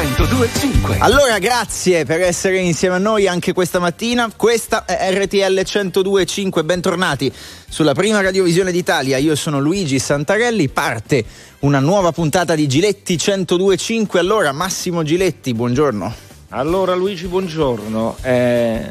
[0.00, 0.96] 1025.
[0.98, 4.30] Allora, grazie per essere insieme a noi anche questa mattina.
[4.34, 6.64] Questa è RTL 1025.
[6.64, 7.30] Bentornati
[7.68, 9.18] sulla prima radiovisione d'Italia.
[9.18, 10.68] Io sono Luigi Santarelli.
[10.70, 11.22] Parte
[11.60, 14.18] una nuova puntata di Giletti 1025.
[14.18, 16.14] Allora, Massimo Giletti, buongiorno.
[16.48, 18.16] Allora, Luigi, buongiorno.
[18.22, 18.88] Eh,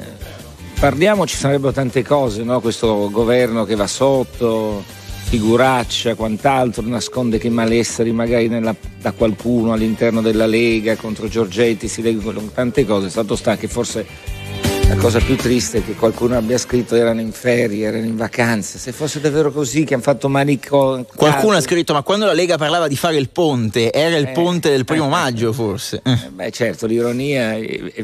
[0.79, 2.61] parliamo, ci sarebbero tante cose, no?
[2.61, 4.83] Questo governo che va sotto
[5.29, 12.01] figuraccia, quant'altro, nasconde che malesseri magari nella, da qualcuno all'interno della Lega contro Giorgetti, si
[12.01, 13.11] leggono tante cose.
[13.11, 14.07] Stato sta che forse
[14.87, 18.79] la cosa più triste è che qualcuno abbia scritto erano in ferie, erano in vacanze.
[18.79, 21.05] Se fosse davvero così che hanno fatto manico.
[21.15, 24.31] Qualcuno ha scritto: Ma quando la Lega parlava di fare il ponte, era il eh,
[24.31, 26.01] ponte del primo eh, maggio, forse.
[26.03, 27.55] Eh, beh, certo, l'ironia,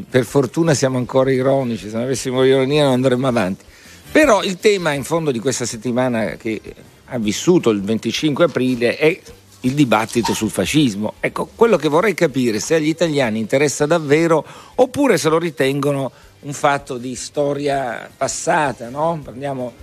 [0.07, 3.65] per fortuna siamo ancora ironici, se non avessimo l'ironia non andremmo avanti.
[4.11, 6.61] Però il tema in fondo di questa settimana che
[7.05, 9.19] ha vissuto il 25 aprile è
[9.61, 11.13] il dibattito sul fascismo.
[11.19, 16.53] Ecco, quello che vorrei capire se agli italiani interessa davvero oppure se lo ritengono un
[16.53, 19.19] fatto di storia passata, no?
[19.23, 19.73] Parliamo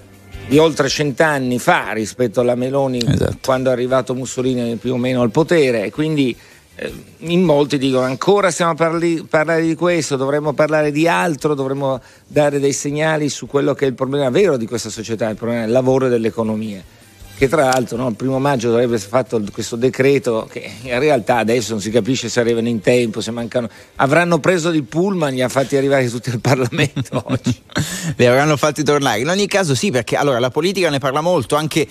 [0.47, 3.39] di oltre cent'anni fa rispetto alla Meloni esatto.
[3.45, 6.37] quando è arrivato Mussolini più o meno al potere e quindi
[6.75, 11.55] eh, in molti dicono ancora stiamo a parli, parlare di questo, dovremmo parlare di altro,
[11.55, 15.37] dovremmo dare dei segnali su quello che è il problema vero di questa società, il
[15.37, 16.83] problema del lavoro e dell'economia
[17.37, 21.39] che tra l'altro no, il primo maggio dovrebbe essere fatto questo decreto che in realtà
[21.39, 23.69] adesso non si capisce se arrivano in tempo, se mancano.
[23.97, 27.61] Avranno preso il pullman, li ha fatti arrivare tutti al Parlamento oggi.
[28.17, 29.21] li avranno fatti tornare.
[29.21, 31.89] In ogni caso sì, perché allora la politica ne parla molto anche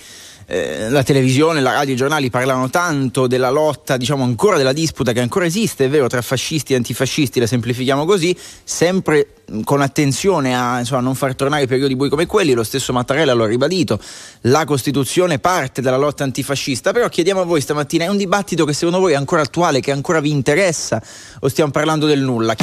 [0.51, 5.13] eh, la televisione, la radio, i giornali parlano tanto della lotta, diciamo ancora della disputa
[5.13, 9.27] che ancora esiste, è vero, tra fascisti e antifascisti, la semplifichiamo così, sempre
[9.63, 13.45] con attenzione a insomma, non far tornare periodi bui come quelli, lo stesso Mattarella lo
[13.45, 13.97] ha ribadito,
[14.41, 18.73] la Costituzione parte dalla lotta antifascista, però chiediamo a voi stamattina, è un dibattito che
[18.73, 21.01] secondo voi è ancora attuale, che ancora vi interessa
[21.39, 22.55] o stiamo parlando del nulla?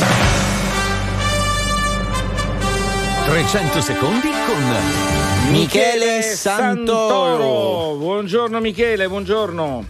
[3.24, 7.96] 300 secondi con Michele Santoro.
[7.96, 9.86] Buongiorno Michele, buongiorno.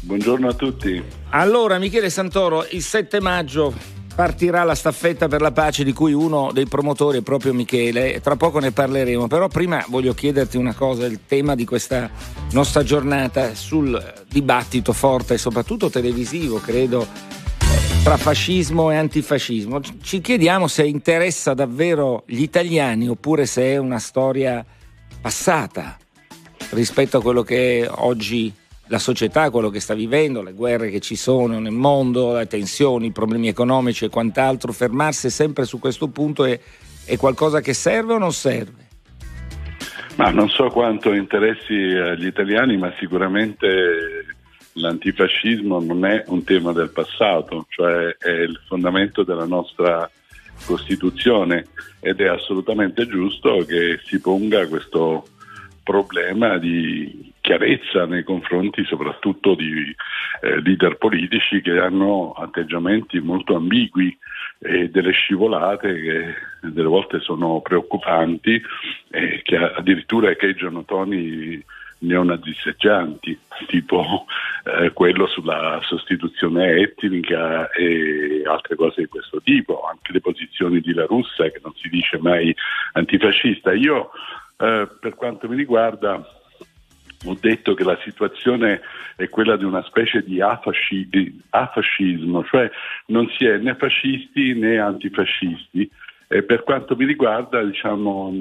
[0.00, 1.02] Buongiorno a tutti.
[1.30, 3.74] Allora Michele Santoro, il 7 maggio
[4.14, 8.36] partirà la staffetta per la pace di cui uno dei promotori è proprio Michele, tra
[8.36, 12.10] poco ne parleremo, però prima voglio chiederti una cosa, il tema di questa
[12.52, 17.06] nostra giornata sul dibattito forte e soprattutto televisivo, credo,
[18.02, 19.80] tra fascismo e antifascismo.
[20.02, 24.64] Ci chiediamo se interessa davvero gli italiani oppure se è una storia
[25.22, 25.96] passata
[26.72, 28.52] rispetto a quello che è oggi
[28.88, 33.06] la società, quello che sta vivendo, le guerre che ci sono nel mondo, le tensioni,
[33.06, 36.58] i problemi economici e quant'altro, fermarsi sempre su questo punto è,
[37.06, 38.88] è qualcosa che serve o non serve?
[40.16, 44.26] Ma non so quanto interessi agli italiani, ma sicuramente
[44.74, 50.10] l'antifascismo non è un tema del passato, cioè è il fondamento della nostra
[50.64, 51.66] Costituzione
[52.00, 55.26] ed è assolutamente giusto che si ponga questo
[55.82, 59.94] problema di chiarezza nei confronti soprattutto di
[60.40, 64.16] eh, leader politici che hanno atteggiamenti molto ambigui
[64.58, 66.34] e delle scivolate che
[66.68, 68.62] delle volte sono preoccupanti
[69.10, 71.62] e che addirittura echeggiano toni
[72.02, 74.26] neonaziseggianti, tipo
[74.64, 80.92] eh, quello sulla sostituzione etnica e altre cose di questo tipo, anche le posizioni di
[80.92, 82.54] La Russa che non si dice mai
[82.92, 83.72] antifascista.
[83.72, 84.10] Io
[84.58, 86.24] eh, per quanto mi riguarda
[87.24, 88.80] ho detto che la situazione
[89.16, 92.70] è quella di una specie di afasci- afascismo, cioè
[93.06, 95.88] non si è né fascisti né antifascisti,
[96.32, 98.32] e per quanto mi riguarda, diciamo,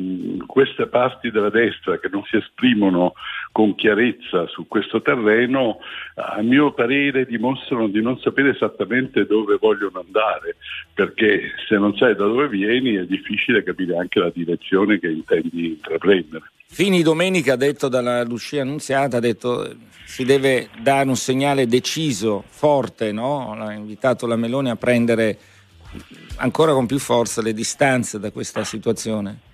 [0.46, 3.13] queste parti della destra che non si esprimono
[3.52, 5.79] con chiarezza su questo terreno,
[6.16, 10.56] a mio parere dimostrano di non sapere esattamente dove vogliono andare,
[10.94, 15.68] perché se non sai da dove vieni è difficile capire anche la direzione che intendi
[15.68, 16.46] intraprendere.
[16.68, 19.69] Fini domenica, detto dalla Lucia Annunziata, ha detto
[20.06, 23.52] si deve dare un segnale deciso, forte, no?
[23.52, 25.37] ha invitato la Meloni a prendere
[26.41, 29.49] ancora con più forza le distanze da questa situazione?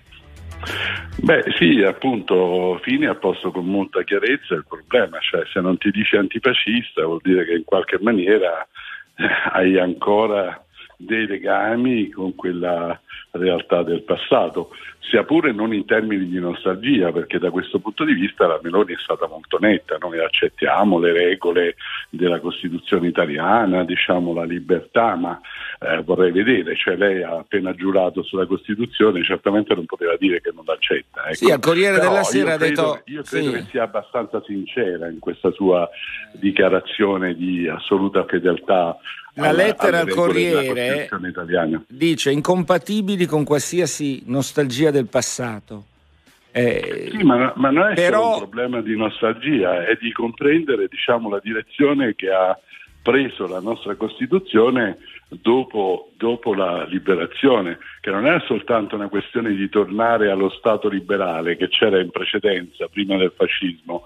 [1.16, 5.90] Beh sì, appunto Fini ha posto con molta chiarezza il problema, cioè se non ti
[5.90, 8.66] dici antifascista vuol dire che in qualche maniera
[9.16, 10.64] eh, hai ancora
[11.00, 13.00] dei legami con quella
[13.30, 18.14] realtà del passato, sia pure non in termini di nostalgia, perché da questo punto di
[18.14, 21.76] vista la Meloni è stata molto netta, noi accettiamo le regole
[22.10, 25.40] della Costituzione italiana, diciamo la libertà, ma
[25.80, 30.50] eh, vorrei vedere, cioè lei ha appena giurato sulla Costituzione, certamente non poteva dire che
[30.52, 31.24] non l'accetta.
[31.24, 31.34] Ecco.
[31.34, 33.02] Sì, al Corriere Però della Sera ha detto...
[33.04, 33.52] Io credo sì.
[33.52, 35.88] che sia abbastanza sincera in questa sua
[36.32, 38.98] dichiarazione di assoluta fedeltà
[39.38, 41.08] la lettera al Corriere
[41.86, 45.84] dice incompatibili con qualsiasi nostalgia del passato.
[46.50, 48.32] Eh, sì, ma, ma, non è però...
[48.32, 52.58] solo un problema di nostalgia, è di comprendere diciamo, la direzione che ha
[53.02, 54.98] preso la nostra Costituzione
[55.28, 61.56] dopo, dopo, la liberazione, che non è soltanto una questione di tornare allo Stato liberale
[61.56, 64.04] che c'era in precedenza, prima del fascismo,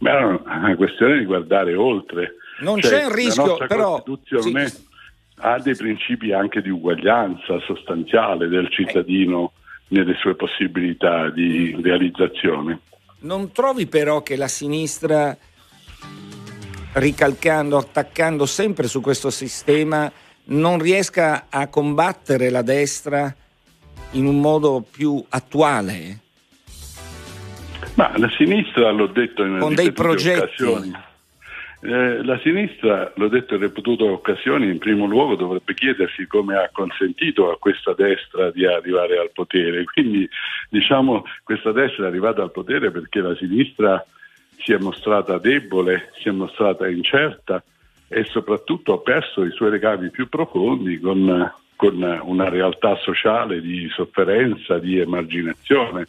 [0.00, 2.36] ma è una questione di guardare oltre.
[2.60, 4.02] Non cioè, c'è un rischio, la però...
[4.02, 4.86] Costituzione sì.
[5.36, 9.52] ha dei principi anche di uguaglianza sostanziale del cittadino
[9.88, 11.82] nelle sue possibilità di mm.
[11.82, 12.80] realizzazione.
[13.20, 15.36] Non trovi però che la sinistra,
[16.92, 20.10] ricalcando, attaccando sempre su questo sistema,
[20.50, 23.34] non riesca a combattere la destra
[24.12, 26.18] in un modo più attuale?
[27.94, 30.62] Ma la sinistra, l'ho detto in con dei progetti.
[30.62, 30.92] Occasioni,
[31.80, 36.68] eh, la sinistra, l'ho detto in ripetute occasioni, in primo luogo dovrebbe chiedersi come ha
[36.72, 39.84] consentito a questa destra di arrivare al potere.
[39.84, 40.28] Quindi
[40.68, 44.04] diciamo questa destra è arrivata al potere perché la sinistra
[44.56, 47.62] si è mostrata debole, si è mostrata incerta
[48.08, 53.88] e soprattutto ha perso i suoi legami più profondi con, con una realtà sociale di
[53.90, 56.08] sofferenza, di emarginazione.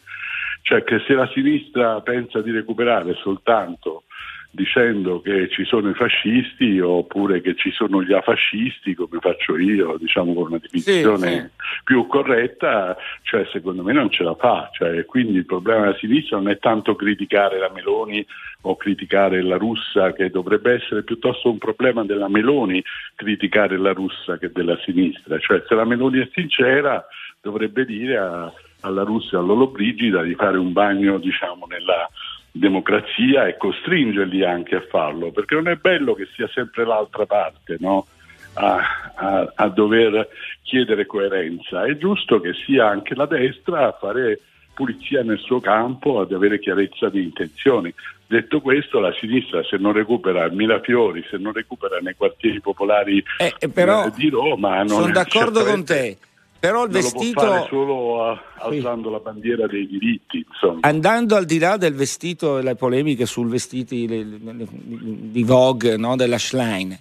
[0.62, 4.02] Cioè che se la sinistra pensa di recuperare soltanto
[4.50, 9.96] dicendo che ci sono i fascisti oppure che ci sono gli afascisti come faccio io,
[9.96, 11.80] diciamo con una definizione sì, sì.
[11.84, 16.38] più corretta, cioè secondo me non ce la fa, cioè, quindi il problema della sinistra
[16.38, 18.26] non è tanto criticare la Meloni
[18.62, 22.82] o criticare la russa che dovrebbe essere piuttosto un problema della Meloni
[23.14, 27.06] criticare la russa che della sinistra, cioè se la Meloni è sincera
[27.40, 32.08] dovrebbe dire a, alla Russia, all'Olobrigida di fare un bagno diciamo nella
[32.52, 37.76] democrazia e costringerli anche a farlo, perché non è bello che sia sempre l'altra parte
[37.78, 38.06] no?
[38.54, 40.28] a, a, a, dover
[40.62, 44.40] chiedere coerenza, è giusto che sia anche la destra a fare
[44.74, 47.92] pulizia nel suo campo, ad avere chiarezza di intenzioni.
[48.26, 53.68] Detto questo, la sinistra se non recupera Mirafiori, se non recupera nei quartieri popolari eh,
[53.68, 54.76] però, di Roma...
[54.76, 56.16] Non sono d'accordo con te
[56.60, 57.42] però il vestito...
[57.42, 59.12] lo può solo a, alzando sì.
[59.14, 60.44] la bandiera dei diritti.
[60.46, 60.80] Insomma.
[60.82, 66.38] Andando al di là del vestito e le polemiche sul vestito di Vogue, no, della
[66.38, 66.96] Schlein,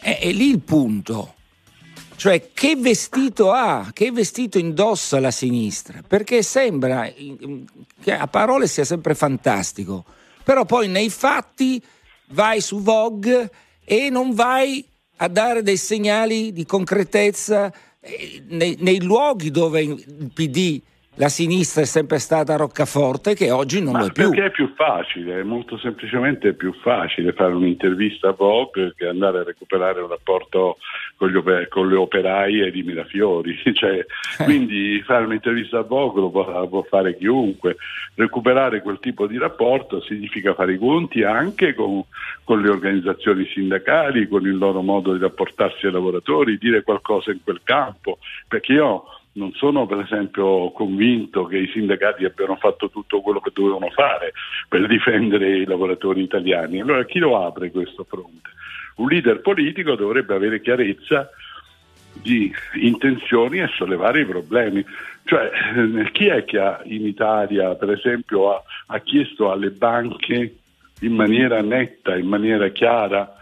[0.00, 1.34] è, è lì il punto.
[2.16, 6.02] Cioè, che vestito ha, che vestito indossa la sinistra?
[6.04, 7.08] Perché sembra
[8.02, 10.04] che a parole sia sempre fantastico,
[10.42, 11.80] però poi nei fatti
[12.30, 13.48] vai su Vogue
[13.84, 14.84] e non vai
[15.18, 17.72] a dare dei segnali di concretezza
[18.48, 20.80] nei, nei luoghi dove il PD
[21.18, 24.30] la sinistra è sempre stata roccaforte che oggi non Ma lo è più.
[24.30, 29.40] Perché è più facile, è molto semplicemente più facile fare un'intervista a Vogue che andare
[29.40, 30.78] a recuperare un rapporto
[31.16, 33.56] con, oper- con le operaie di Mirafiori.
[33.78, 34.44] Cioè, eh.
[34.44, 37.76] quindi fare un'intervista a Vogue lo può, può, fare chiunque.
[38.14, 42.02] Recuperare quel tipo di rapporto significa fare i conti anche con,
[42.44, 47.38] con le organizzazioni sindacali, con il loro modo di rapportarsi ai lavoratori, dire qualcosa in
[47.42, 48.18] quel campo.
[48.48, 49.04] Perché io
[49.38, 54.32] non sono per esempio convinto che i sindacati abbiano fatto tutto quello che dovevano fare
[54.68, 56.80] per difendere i lavoratori italiani.
[56.80, 58.50] Allora chi lo apre questo fronte?
[58.96, 61.30] Un leader politico dovrebbe avere chiarezza
[62.20, 64.84] di intenzioni e sollevare i problemi.
[65.24, 70.56] Cioè, eh, chi è che ha, in Italia, per esempio, ha, ha chiesto alle banche
[71.02, 73.37] in maniera netta, in maniera chiara,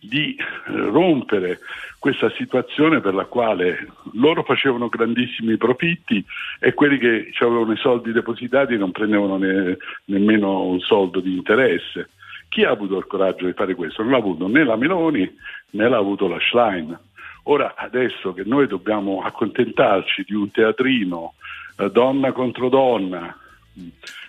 [0.00, 1.60] di eh, rompere
[1.98, 6.24] questa situazione per la quale loro facevano grandissimi profitti
[6.58, 9.76] e quelli che avevano i soldi depositati non prendevano ne,
[10.06, 12.08] nemmeno un soldo di interesse.
[12.48, 14.02] Chi ha avuto il coraggio di fare questo?
[14.02, 15.30] Non l'ha avuto né la Meloni
[15.70, 16.98] né l'ha avuto la Schlein.
[17.44, 21.34] Ora, adesso che noi dobbiamo accontentarci di un teatrino,
[21.76, 23.36] eh, donna contro donna,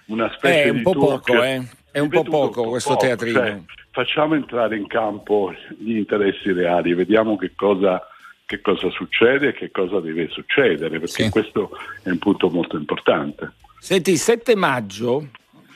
[0.05, 1.61] una specie è un po' poco, eh.
[1.91, 3.39] È un po' poco questo poco, teatrino.
[3.39, 3.61] Cioè,
[3.91, 8.01] facciamo entrare in campo gli interessi reali, vediamo che cosa,
[8.45, 11.29] che cosa succede e che cosa deve succedere, perché sì.
[11.29, 11.71] questo
[12.01, 13.51] è un punto molto importante.
[13.79, 15.27] Senti, il 7 maggio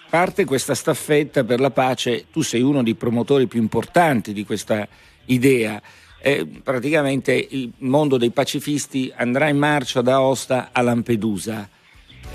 [0.09, 4.87] parte questa staffetta per la pace, tu sei uno dei promotori più importanti di questa
[5.25, 5.81] idea.
[6.21, 11.69] Eh, praticamente il mondo dei pacifisti andrà in marcia da Aosta a Lampedusa.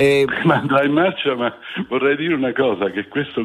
[0.00, 1.54] Eh, ma in marcia, ma
[1.86, 3.44] vorrei dire una cosa, che questo,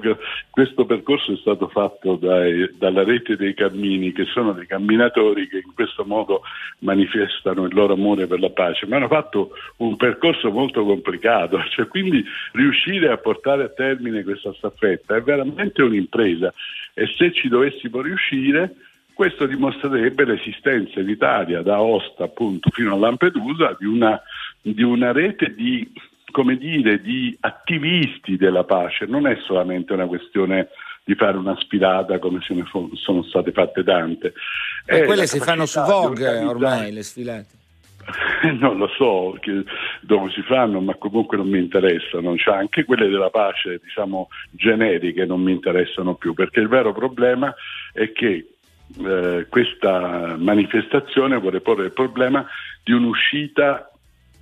[0.50, 5.57] questo percorso è stato fatto dai, dalla rete dei cammini, che sono dei camminatori che
[5.57, 6.43] in questo modo
[6.79, 11.88] manifestano il loro amore per la pace, ma hanno fatto un percorso molto complicato, cioè,
[11.88, 16.53] quindi riuscire a portare a termine questa staffetta è veramente un'impresa.
[16.93, 18.75] E se ci dovessimo riuscire
[19.15, 24.21] questo dimostrerebbe l'esistenza in Italia, da Aosta appunto fino a Lampedusa, di una,
[24.62, 25.89] di una rete di,
[26.36, 29.06] come dire, di attivisti della pace.
[29.06, 30.68] Non è solamente una questione
[31.06, 32.65] di fare una sfilata come se ne
[32.96, 34.34] sono state fatte tante.
[34.86, 37.48] E quelle si fanno su Vogue ormai le sfilate.
[38.60, 39.39] non lo so
[40.01, 42.36] dove si fanno, ma comunque non mi interessano.
[42.36, 47.56] Cioè, anche quelle della pace, diciamo, generiche non mi interessano più, perché il vero problema
[47.94, 48.46] è che
[49.06, 52.46] eh, questa manifestazione vuole porre il problema
[52.84, 53.89] di un'uscita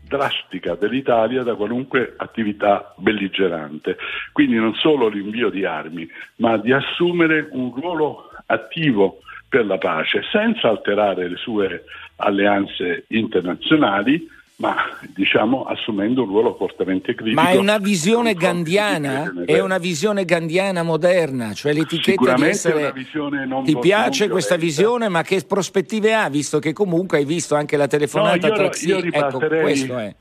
[0.08, 3.98] drastica dell'Italia da qualunque attività belligerante.
[4.32, 6.08] Quindi non solo l'invio di armi,
[6.38, 11.84] ma di assumere un ruolo attivo per la pace senza alterare le sue
[12.18, 14.76] alleanze internazionali ma
[15.16, 17.42] diciamo assumendo un ruolo fortemente critico.
[17.42, 19.34] Ma è una visione gandiana?
[19.46, 22.94] È una visione gandiana moderna, cioè l'etichetta di essere...
[22.94, 27.88] Ti piace questa visione, ma che prospettive ha, visto che comunque hai visto anche la
[27.88, 30.16] telefonata no, io, tra io ecco, questo è.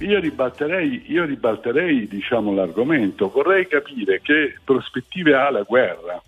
[0.00, 6.22] Io ribatterei, io ribatterei diciamo, l'argomento, vorrei capire che prospettive ha la guerra,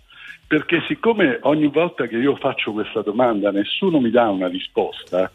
[0.47, 5.31] perché siccome ogni volta che io faccio questa domanda nessuno mi dà una risposta,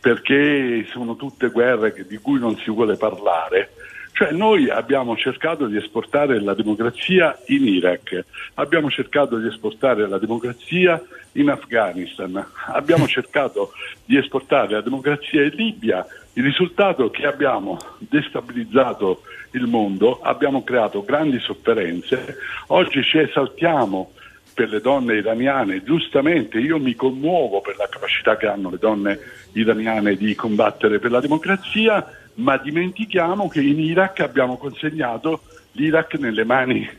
[0.00, 3.70] perché sono tutte guerre di cui non si vuole parlare.
[4.18, 8.24] Cioè noi abbiamo cercato di esportare la democrazia in Iraq,
[8.54, 11.00] abbiamo cercato di esportare la democrazia
[11.32, 13.70] in Afghanistan, abbiamo cercato
[14.04, 16.04] di esportare la democrazia in Libia.
[16.32, 22.38] Il risultato è che abbiamo destabilizzato il mondo, abbiamo creato grandi sofferenze,
[22.68, 24.14] oggi ci esaltiamo
[24.58, 29.20] per le donne iraniane, giustamente io mi commuovo per la capacità che hanno le donne
[29.52, 36.42] iraniane di combattere per la democrazia, ma dimentichiamo che in Iraq abbiamo consegnato l'Iraq nelle
[36.42, 36.90] mani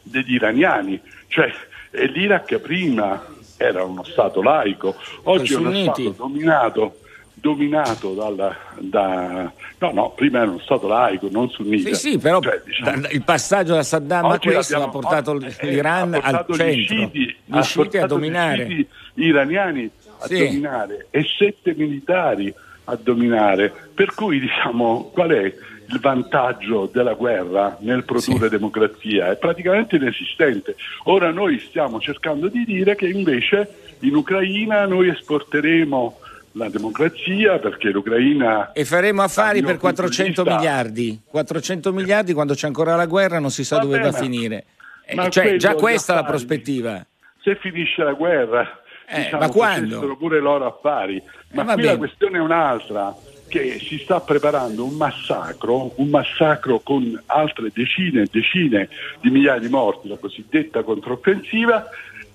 [0.00, 1.52] degli iraniani, cioè
[1.90, 4.94] l'Iraq prima era uno Stato laico,
[5.24, 6.98] oggi è uno Stato dominato
[7.42, 11.92] dominato dalla, da, no, no, prima era uno Stato laico, non sunnita.
[11.92, 16.46] Sì, sì, però cioè, diciamo, il passaggio da Saddam a questo ha portato l'Iran al
[16.48, 18.86] centro, gli sciiti a dominare.
[19.12, 20.38] Gli iraniani a sì.
[20.38, 23.72] dominare e sette militari a dominare.
[23.92, 28.50] Per cui diciamo qual è il vantaggio della guerra nel produrre sì.
[28.50, 29.32] democrazia?
[29.32, 30.76] È praticamente inesistente.
[31.04, 36.20] Ora noi stiamo cercando di dire che invece in Ucraina noi esporteremo
[36.52, 38.72] la democrazia perché l'Ucraina...
[38.72, 41.20] E faremo affari per 400 miliardi.
[41.26, 44.64] 400 miliardi quando c'è ancora la guerra non si sa Vabbè, dove va a finire.
[45.06, 47.04] Eh, cioè, già questa è la prospettiva.
[47.40, 50.16] Se finisce la guerra, eh, diciamo, ma quando?
[50.16, 51.22] pure loro affari.
[51.52, 53.14] Ma eh, qui la questione è un'altra,
[53.48, 58.88] che si sta preparando un massacro, un massacro con altre decine e decine
[59.20, 61.86] di migliaia di morti, la cosiddetta controffensiva,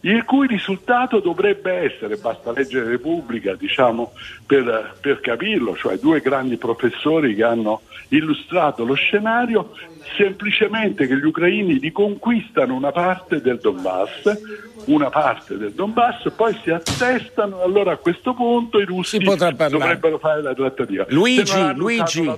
[0.01, 4.13] il cui risultato dovrebbe essere, basta leggere Repubblica diciamo,
[4.45, 9.73] per, per, capirlo, cioè due grandi professori che hanno illustrato lo scenario,
[10.15, 16.69] semplicemente che gli ucraini riconquistano una parte del Donbass, una parte del Donbass, poi si
[16.69, 21.05] attestano, allora a questo punto i russi dovrebbero fare la trattativa.
[21.09, 22.31] Luigi, Luigi.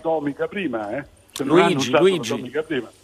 [0.50, 1.18] prima, eh?
[1.43, 2.51] Luigi, Luigi.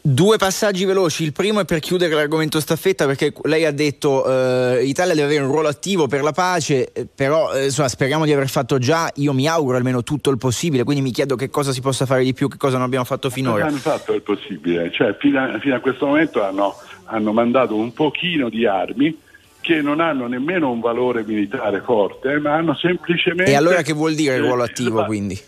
[0.01, 1.23] Due passaggi veloci.
[1.23, 5.43] Il primo è per chiudere l'argomento staffetta, perché lei ha detto eh, l'Italia deve avere
[5.43, 9.11] un ruolo attivo per la pace, eh, però eh, insomma, speriamo di aver fatto già,
[9.15, 12.23] io mi auguro almeno tutto il possibile, quindi mi chiedo che cosa si possa fare
[12.23, 13.65] di più, che cosa non abbiamo fatto finora.
[13.65, 16.75] Hanno fatto il possibile, cioè fino a, fino a questo momento hanno,
[17.05, 19.17] hanno mandato un pochino di armi
[19.61, 23.51] che non hanno nemmeno un valore militare forte, ma hanno semplicemente...
[23.51, 25.39] E allora che vuol dire il ruolo attivo quindi?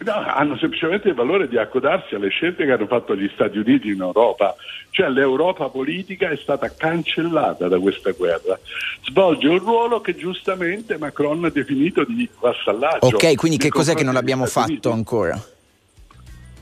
[0.00, 3.88] No, hanno semplicemente il valore di accodarsi alle scelte che hanno fatto gli Stati Uniti
[3.88, 4.54] in Europa,
[4.90, 8.58] cioè l'Europa politica è stata cancellata da questa guerra,
[9.04, 13.06] svolge un ruolo che giustamente Macron ha definito di vassallaggio.
[13.06, 14.88] Ok, quindi che cos'è che non abbiamo fatto Uniti?
[14.88, 15.42] ancora?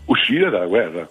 [0.07, 1.07] Uscire dalla guerra,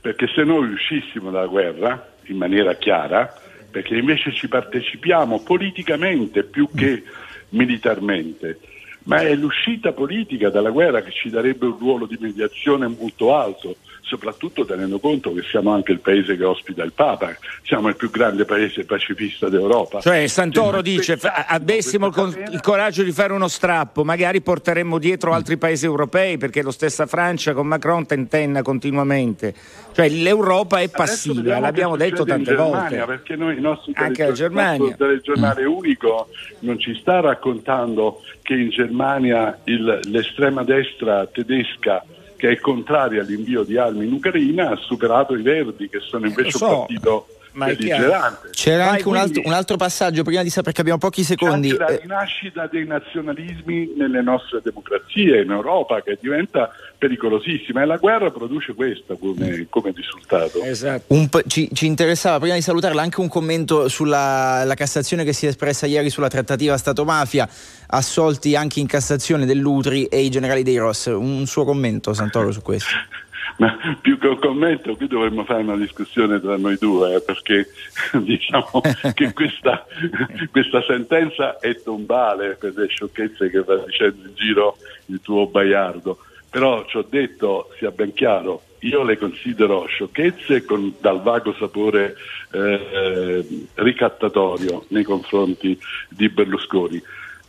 [0.00, 3.32] perché se noi uscissimo dalla guerra in maniera chiara,
[3.70, 7.04] perché invece ci partecipiamo politicamente più che
[7.50, 8.58] militarmente,
[9.04, 13.76] ma è l'uscita politica dalla guerra che ci darebbe un ruolo di mediazione molto alto,
[14.02, 18.10] soprattutto tenendo conto che siamo anche il paese che ospita il Papa, siamo il più
[18.10, 20.00] grande paese pacifista d'Europa.
[20.00, 25.56] Cioè Santoro dice, avessimo il, il coraggio di fare uno strappo, magari porteremmo dietro altri
[25.56, 29.54] paesi europei, perché lo stessa Francia con Macron tentenna continuamente.
[29.92, 33.02] Cioè l'Europa è passiva, l'abbiamo detto tante volte.
[33.04, 34.88] Perché noi, il nostro anche la Germania.
[34.88, 35.72] Il telegiornale mm.
[35.72, 36.28] unico
[36.60, 42.04] non ci sta raccontando che in Germania il, l'estrema destra tedesca
[42.40, 46.56] che è contraria all'invio di armi in Ucraina ha superato i Verdi che sono invece
[46.56, 46.64] so.
[46.66, 48.50] un partito belligerante.
[48.50, 51.70] C'era Vai, anche un altro, un altro, passaggio prima di sapere, perché abbiamo pochi secondi.
[51.70, 57.96] C'è la rinascita dei nazionalismi nelle nostre democrazie in Europa che diventa pericolosissima e la
[57.96, 60.62] guerra produce questo come, come risultato.
[60.62, 61.26] Esatto.
[61.30, 65.48] Po- ci, ci, interessava prima di salutarla anche un commento sulla Cassazione che si è
[65.48, 67.48] espressa ieri sulla trattativa Stato-mafia,
[67.86, 71.06] assolti anche in Cassazione dell'Utri e i generali dei Ross.
[71.06, 72.90] Un suo commento, Santoro, su questo.
[73.58, 77.68] Ma più che un commento, qui dovremmo fare una discussione tra noi due, eh, perché
[78.18, 78.80] diciamo
[79.14, 79.86] che questa,
[80.50, 84.76] questa, sentenza è tombale per le sciocchezze che va dicendo in giro
[85.06, 86.18] il tuo Baiardo
[86.50, 92.16] però ci ho detto, sia ben chiaro, io le considero sciocchezze con, dal vago sapore
[92.50, 95.78] eh, ricattatorio nei confronti
[96.08, 97.00] di Berlusconi.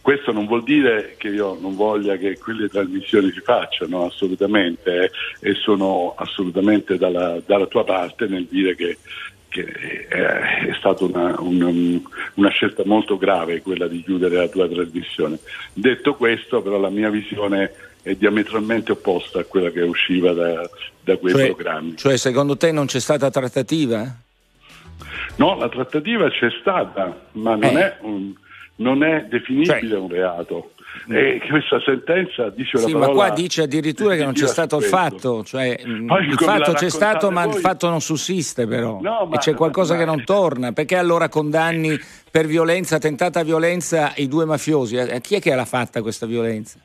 [0.01, 5.50] Questo non vuol dire che io non voglia che quelle trasmissioni si facciano, assolutamente, eh,
[5.51, 8.98] e sono assolutamente dalla, dalla, tua parte nel dire che,
[9.48, 9.63] che
[10.08, 11.70] è, è stata una, una,
[12.34, 15.38] una, scelta molto grave quella di chiudere la tua trasmissione.
[15.72, 20.67] Detto questo, però la mia visione è diametralmente opposta a quella che usciva da,
[21.03, 21.96] da quei cioè, programmi.
[21.96, 24.15] Cioè, secondo te non c'è stata trattativa?
[25.36, 27.81] No, la trattativa c'è stata, ma non, eh.
[27.81, 28.34] è, un,
[28.81, 30.71] non è, definibile cioè, un reato.
[31.07, 33.07] E questa sentenza dice sì, parola.
[33.07, 37.31] ma qua dice addirittura che non c'è stato il fatto, cioè, il fatto c'è stato,
[37.31, 37.55] ma voi...
[37.55, 39.00] il fatto non sussiste, però.
[39.01, 40.00] No, ma, e c'è qualcosa ma...
[40.00, 40.73] che non torna.
[40.73, 41.97] Perché allora condanni
[42.29, 44.97] per violenza, tentata violenza, i due mafiosi?
[44.97, 46.79] A chi è che l'ha fatta questa violenza?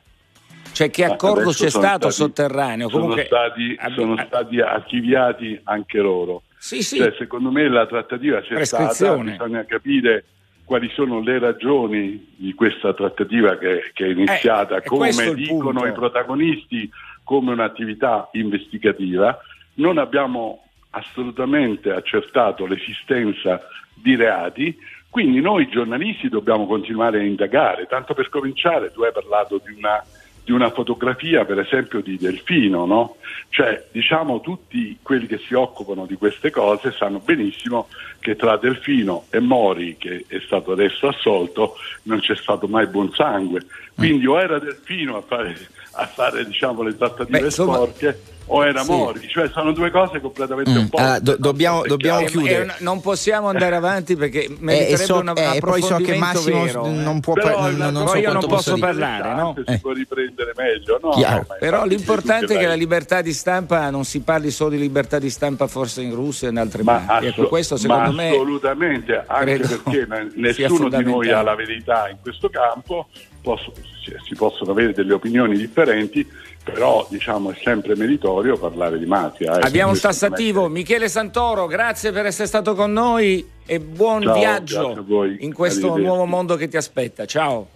[0.71, 2.89] Cioè che accordo c'è stato stati, sotterraneo?
[2.89, 6.43] Comunque, sono, stati, sono stati archiviati anche loro.
[6.57, 6.97] Sì, sì.
[6.97, 10.23] Cioè, secondo me la trattativa c'è stata, bisogna capire
[10.67, 15.85] quali sono le ragioni di questa trattativa che, che è iniziata, eh, come dicono punto.
[15.85, 16.91] i protagonisti,
[17.23, 19.39] come un'attività investigativa.
[19.75, 23.61] Non abbiamo assolutamente accertato l'esistenza
[23.93, 24.77] di reati,
[25.09, 30.03] quindi noi giornalisti dobbiamo continuare a indagare, tanto per cominciare tu hai parlato di una
[30.47, 33.17] di una fotografia per esempio di Delfino, no?
[33.49, 37.89] Cioè diciamo tutti quelli che si occupano di queste cose sanno benissimo
[38.21, 43.11] che tra Delfino e Mori, che è stato adesso assolto, non c'è stato mai buon
[43.11, 43.65] sangue.
[43.93, 45.53] Quindi o era Delfino a fare,
[45.91, 47.73] a fare diciamo, le trattative Beh, insomma...
[47.73, 48.91] sporche o era sì.
[48.91, 50.77] Mori, cioè sono due cose completamente mm.
[50.77, 51.07] opposte.
[51.07, 52.65] Ah, do- dobbiamo, dobbiamo chiudere.
[52.65, 56.63] Eh, non possiamo andare avanti perché meriterebbe eh, so, una, eh, poi so che Massimo
[56.63, 57.73] vero, non può parlare.
[57.73, 59.55] Non, non, so io non posso parlare, no?
[59.55, 59.79] Si eh.
[59.79, 61.09] può riprendere meglio, no?
[61.15, 65.19] no però l'importante è che la libertà di stampa non si parli solo di libertà
[65.19, 67.27] di stampa forse in Russia e in altre parti.
[67.27, 72.49] Ecco, questo secondo me assolutamente, anche perché nessuno di noi ha la verità in questo
[72.49, 73.07] campo,
[73.41, 76.25] posso, si possono avere delle opinioni differenti
[76.71, 79.59] però diciamo è sempre meritorio parlare di mafia.
[79.59, 84.33] Eh, Abbiamo un tassativo, Michele Santoro, grazie per essere stato con noi e buon Ciao,
[84.33, 85.05] viaggio
[85.39, 87.25] in questo nuovo mondo che ti aspetta.
[87.25, 87.69] Ciao.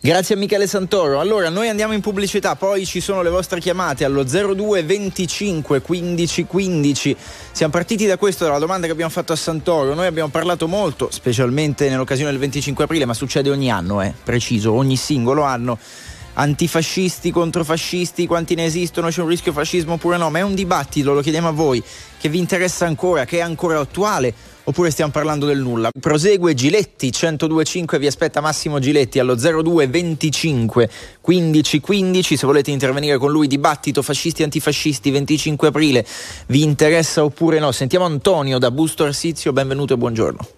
[0.00, 1.18] Grazie a Michele Santoro.
[1.18, 6.44] Allora, noi andiamo in pubblicità, poi ci sono le vostre chiamate allo 02 25 15
[6.44, 7.16] 15.
[7.52, 9.94] Siamo partiti da questo, dalla domanda che abbiamo fatto a Santoro.
[9.94, 14.72] Noi abbiamo parlato molto, specialmente nell'occasione del 25 aprile, ma succede ogni anno, eh, preciso,
[14.72, 15.78] ogni singolo anno
[16.34, 20.54] antifascisti contro fascisti, quanti ne esistono, c'è un rischio fascismo oppure no, ma è un
[20.54, 21.82] dibattito, lo chiediamo a voi,
[22.18, 24.32] che vi interessa ancora, che è ancora attuale
[24.64, 25.90] oppure stiamo parlando del nulla?
[25.98, 33.18] Prosegue Giletti 1025, vi aspetta Massimo Giletti allo 02 25 15 15, se volete intervenire
[33.18, 36.04] con lui, dibattito fascisti antifascisti 25 aprile,
[36.46, 37.72] vi interessa oppure no?
[37.72, 40.48] Sentiamo Antonio da Busto Arsizio, benvenuto e buongiorno.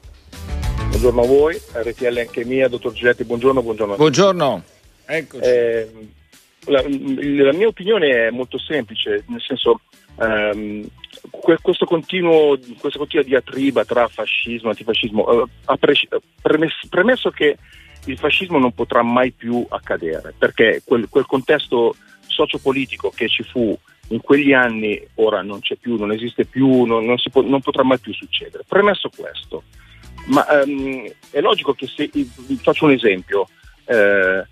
[0.89, 3.97] Buongiorno a voi, RTL anche mia, dottor Giletti, buongiorno, buongiorno.
[3.97, 4.63] Buongiorno.
[5.07, 5.89] Eh,
[6.67, 9.81] la, la, mia opinione è molto semplice, nel senso
[10.19, 10.89] ehm,
[11.61, 15.49] questo continuo, questa continua diatriba tra fascismo e antifascismo, eh,
[16.41, 17.57] premesso, premesso che
[18.07, 21.95] il fascismo non potrà mai più accadere, perché quel, quel contesto
[22.27, 23.77] sociopolitico che ci fu
[24.09, 27.83] in quegli anni ora non c'è più, non esiste più, non, non, può, non potrà
[27.83, 28.65] mai più succedere.
[28.67, 29.65] Premesso questo,
[30.29, 32.11] ma um, è logico che se
[32.63, 33.49] faccio un esempio,
[33.87, 34.47] eh,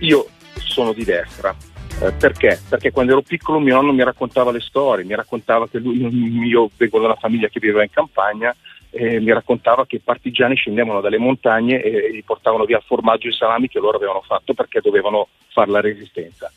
[0.00, 0.26] io
[0.58, 1.54] sono di destra.
[2.02, 2.60] Eh, perché?
[2.68, 6.68] Perché quando ero piccolo mio nonno mi raccontava le storie, mi raccontava che lui, io
[6.76, 8.54] vengo da una famiglia che viveva in campagna
[8.90, 13.26] e mi raccontava che i partigiani scendevano dalle montagne e gli portavano via il formaggio
[13.26, 16.50] e i salami che loro avevano fatto perché dovevano fare la resistenza.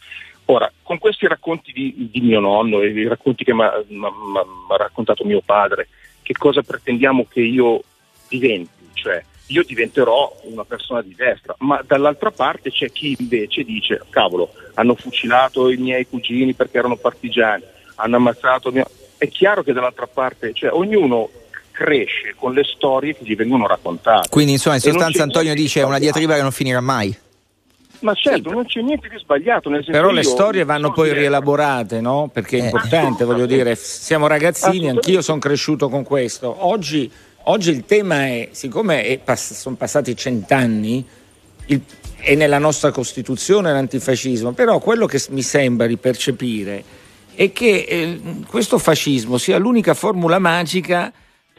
[0.45, 3.84] Ora, con questi racconti di, di mio nonno e i racconti che mi ha
[4.78, 5.89] raccontato mio padre,
[6.21, 7.82] che cosa pretendiamo che io
[8.30, 8.69] diventi?
[8.93, 14.52] Cioè, io diventerò una persona di destra, ma dall'altra parte c'è chi invece dice, cavolo,
[14.76, 17.64] hanno fucilato i miei cugini perché erano partigiani,
[17.96, 18.86] hanno ammazzato mio...
[19.18, 21.30] È chiaro che dall'altra parte, cioè ognuno
[21.72, 24.30] cresce con le storie che gli vengono raccontate.
[24.30, 27.16] Quindi insomma in sostanza Antonio dice è una diatriba che non finirà mai.
[28.00, 29.70] Ma certo, non c'è niente di sbagliato.
[29.70, 32.30] Nel Però le storie vanno poi rielaborate, no?
[32.32, 32.66] Perché è eh.
[32.66, 36.56] importante, voglio dire, siamo ragazzini, anch'io sono cresciuto con questo.
[36.66, 37.12] Oggi,
[37.50, 41.06] oggi il tema è, siccome è pass- sono passati cent'anni,
[41.68, 41.82] il,
[42.18, 46.84] è nella nostra Costituzione l'antifascismo, però quello che mi sembra di percepire
[47.36, 51.12] è che eh, questo fascismo sia l'unica formula magica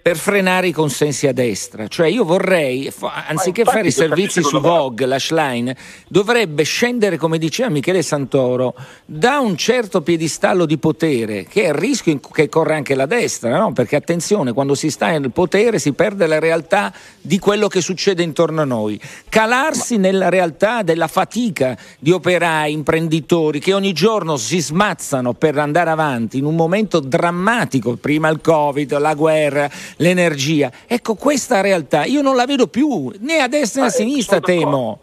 [0.09, 1.87] per frenare i consensi a destra.
[1.87, 2.91] Cioè io vorrei,
[3.27, 5.71] anziché fare i servizi su Vogue, la Schlein,
[6.09, 11.75] dovrebbe scendere, come diceva Michele Santoro, da un certo piedistallo di potere, che è il
[11.75, 13.75] rischio che corre anche la destra, no?
[13.75, 16.91] perché attenzione, quando si sta nel potere si perde la realtà
[17.21, 18.99] di quello che succede intorno a noi.
[19.29, 25.91] Calarsi nella realtà della fatica di operai, imprenditori, che ogni giorno si smazzano per andare
[25.91, 30.73] avanti in un momento drammatico, prima il Covid, la guerra, l'energia.
[30.87, 35.01] Ecco, questa realtà io non la vedo più né a destra né a sinistra, temo.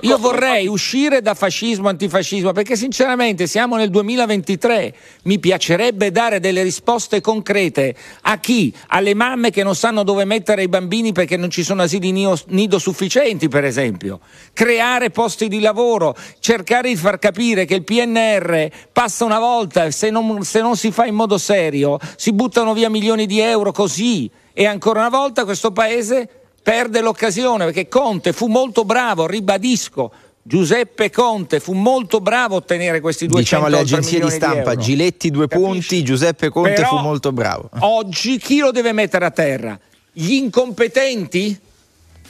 [0.00, 4.92] Io vorrei uscire da fascismo, antifascismo, perché sinceramente siamo nel 2023.
[5.24, 8.74] Mi piacerebbe dare delle risposte concrete a chi?
[8.88, 12.78] Alle mamme che non sanno dove mettere i bambini perché non ci sono asili nido
[12.78, 14.18] sufficienti, per esempio.
[14.52, 20.10] Creare posti di lavoro, cercare di far capire che il PNR passa una volta, se
[20.10, 24.28] non, se non si fa in modo serio, si buttano via milioni di euro così.
[24.52, 26.28] E ancora una volta questo paese
[26.62, 30.12] perde l'occasione perché Conte fu molto bravo, ribadisco.
[30.42, 34.82] Giuseppe Conte fu molto bravo a ottenere questi due Diciamo alle agenzie di stampa, di
[34.82, 35.70] Giletti due Capisci?
[35.70, 37.68] punti, Giuseppe Conte Però fu molto bravo.
[37.80, 39.78] Oggi chi lo deve mettere a terra?
[40.10, 41.60] Gli incompetenti?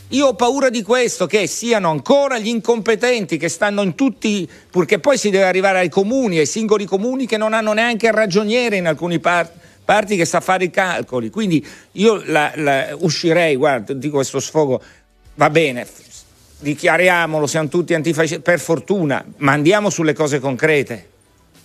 [0.09, 4.99] Io ho paura di questo, che siano ancora gli incompetenti che stanno in tutti, perché
[4.99, 8.77] poi si deve arrivare ai comuni, ai singoli comuni che non hanno neanche il ragioniere
[8.77, 11.31] in alcuni parti parti che sa fare i calcoli.
[11.31, 14.83] Quindi io la, la, uscirei, guarda, di questo sfogo,
[15.37, 15.87] va bene,
[16.59, 21.09] dichiariamolo, siamo tutti antifascisti, per fortuna, ma andiamo sulle cose concrete.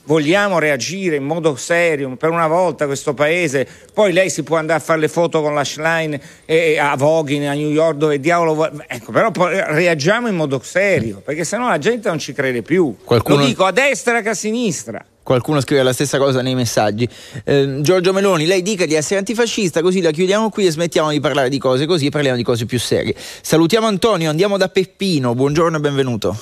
[0.05, 3.67] Vogliamo reagire in modo serio per una volta questo paese.
[3.93, 7.47] Poi lei si può andare a fare le foto con la Schlein e a Voghin
[7.47, 8.85] a New York dove diavolo vuole.
[8.87, 12.95] Ecco, però reagiamo in modo serio, perché sennò la gente non ci crede più.
[13.03, 13.39] Qualcuno...
[13.39, 15.05] Lo dico a destra che a sinistra.
[15.23, 17.07] Qualcuno scrive la stessa cosa nei messaggi.
[17.45, 21.21] Eh, Giorgio Meloni, lei dica di essere antifascista, così la chiudiamo qui e smettiamo di
[21.21, 23.15] parlare di cose così e parliamo di cose più serie.
[23.15, 25.33] Salutiamo Antonio, andiamo da Peppino.
[25.33, 26.37] Buongiorno e benvenuto.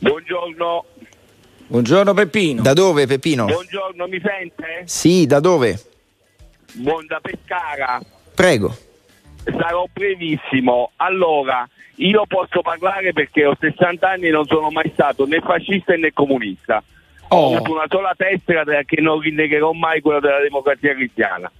[0.00, 0.84] Buongiorno.
[1.68, 2.60] Buongiorno Peppino.
[2.60, 3.44] Da dove Peppino?
[3.44, 4.82] Buongiorno, mi sente?
[4.86, 5.80] Sì, da dove?
[6.72, 8.00] Buon da Pescara.
[8.34, 8.76] Prego.
[9.44, 10.90] Sarò brevissimo.
[10.96, 15.94] Allora, io posso parlare perché ho 60 anni e non sono mai stato né fascista
[15.94, 16.82] né comunista
[17.34, 17.54] oh.
[17.56, 21.50] avuto una sola tessera che non rinnegherò mai quella della democrazia cristiana.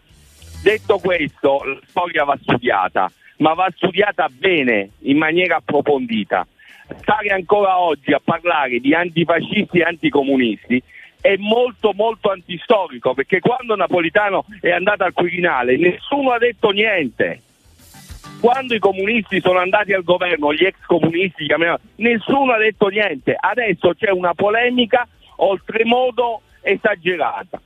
[0.62, 6.46] Detto questo, la storia va studiata, ma va studiata bene, in maniera approfondita.
[7.00, 10.82] Stare ancora oggi a parlare di antifascisti e anticomunisti
[11.20, 17.40] è molto molto antistorico perché quando Napolitano è andato al Quirinale nessuno ha detto niente
[18.42, 21.46] quando i comunisti sono andati al governo, gli ex comunisti,
[21.96, 23.36] nessuno ha detto niente.
[23.38, 25.06] Adesso c'è una polemica
[25.42, 27.60] oltremodo esagerata.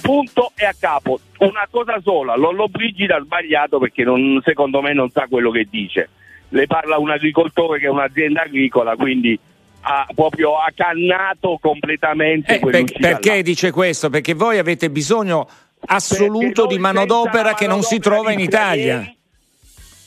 [0.00, 1.20] Punto e a capo.
[1.38, 5.66] Una cosa sola, Lollo Brigida ha sbagliato perché non, secondo me non sa quello che
[5.70, 6.08] dice.
[6.48, 9.38] Le parla un agricoltore che è un'azienda agricola, quindi
[9.82, 13.42] ha proprio accannato completamente eh, per, Perché là.
[13.42, 14.10] dice questo?
[14.10, 15.48] Perché voi avete bisogno
[15.86, 19.02] assoluto di manodopera che non si trova in Italia.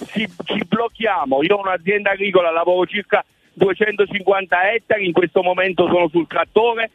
[0.05, 1.43] Ci, ci blocchiamo.
[1.43, 6.91] Io ho un'azienda agricola, lavoro circa 250 ettari, in questo momento sono sul trattore,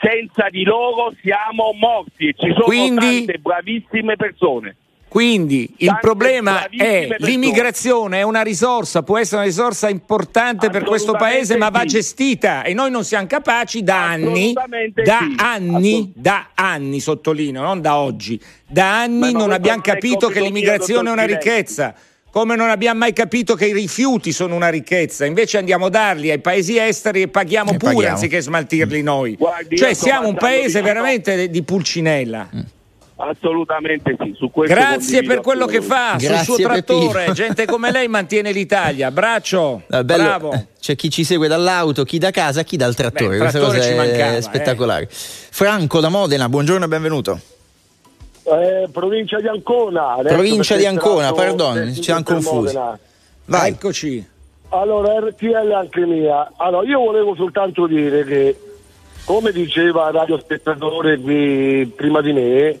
[0.00, 3.24] senza di loro siamo morti e ci sono Quindi...
[3.24, 4.76] tante bravissime persone.
[5.08, 7.30] Quindi il Tante problema è persone.
[7.30, 12.62] l'immigrazione è una risorsa, può essere una risorsa importante per questo paese, ma va gestita
[12.62, 15.34] e noi non siamo capaci da anni, da sì.
[15.38, 21.12] anni, da anni, sottolineo, non da oggi, da anni non abbiamo capito che l'immigrazione è
[21.12, 21.94] una ricchezza
[22.38, 26.30] come non abbiamo mai capito che i rifiuti sono una ricchezza, invece andiamo a darli
[26.30, 28.14] ai paesi esteri e paghiamo e pure paghiamo.
[28.14, 29.34] anziché smaltirli noi.
[29.34, 32.48] Guardi, cioè siamo un paese veramente di pulcinella.
[32.54, 32.60] Mm.
[33.16, 34.36] Assolutamente sì.
[34.68, 37.12] Grazie per quello che fa Grazie sul suo trattore.
[37.12, 37.32] Peppino.
[37.32, 39.10] Gente come lei mantiene l'Italia.
[39.10, 39.82] Braccio.
[39.88, 40.52] Ah, bravo.
[40.52, 43.30] Eh, c'è chi ci segue dall'auto, chi da casa, chi dal trattore.
[43.30, 45.02] Beh, Questa cosa è mancava, spettacolare.
[45.02, 45.08] Eh.
[45.10, 47.40] Franco da Modena, buongiorno e benvenuto.
[48.50, 50.16] Eh, provincia di Ancona.
[50.22, 52.78] Provincia di Ancona, perdono, ci siamo confusi.
[53.44, 53.70] Vai.
[53.70, 54.26] Eccoci.
[54.70, 56.52] Allora, RTL anche mia.
[56.56, 58.56] Allora, io volevo soltanto dire che,
[59.24, 62.78] come diceva il radiospettatore di, prima di me,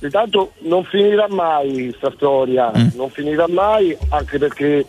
[0.00, 2.88] intanto non finirà mai questa storia, mm.
[2.94, 4.84] non finirà mai anche perché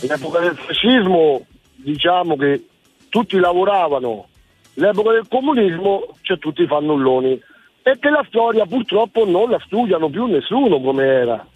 [0.00, 2.64] l'epoca del fascismo diciamo che
[3.08, 4.28] tutti lavoravano,
[4.74, 7.40] l'epoca del comunismo cioè tutti i fannulloni
[7.82, 11.46] e che la storia purtroppo non la studiano più nessuno come era.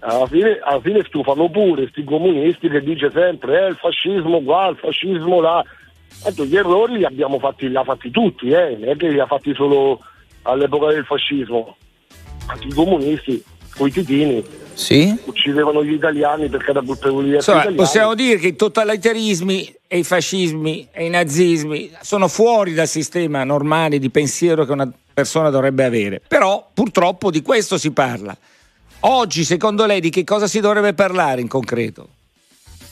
[0.00, 4.68] Alla fine, alla fine stufano pure questi comunisti che dice sempre eh, il fascismo qua,
[4.68, 5.64] il fascismo là.
[6.26, 8.76] Ecco, gli errori li abbiamo fatti, li ha fatti tutti, eh?
[8.78, 10.00] non è che li ha fatti solo
[10.42, 11.76] all'epoca del fascismo.
[12.46, 13.42] Anche i comunisti,
[13.76, 15.16] coi titini, sì?
[15.24, 20.88] uccidevano gli italiani perché era di Insomma, possiamo dire che i totalitarismi e i fascismi
[20.92, 26.20] e i nazismi sono fuori dal sistema normale di pensiero che una persona dovrebbe avere.
[26.26, 28.36] Però purtroppo di questo si parla.
[29.00, 32.08] Oggi, secondo lei, di che cosa si dovrebbe parlare in concreto?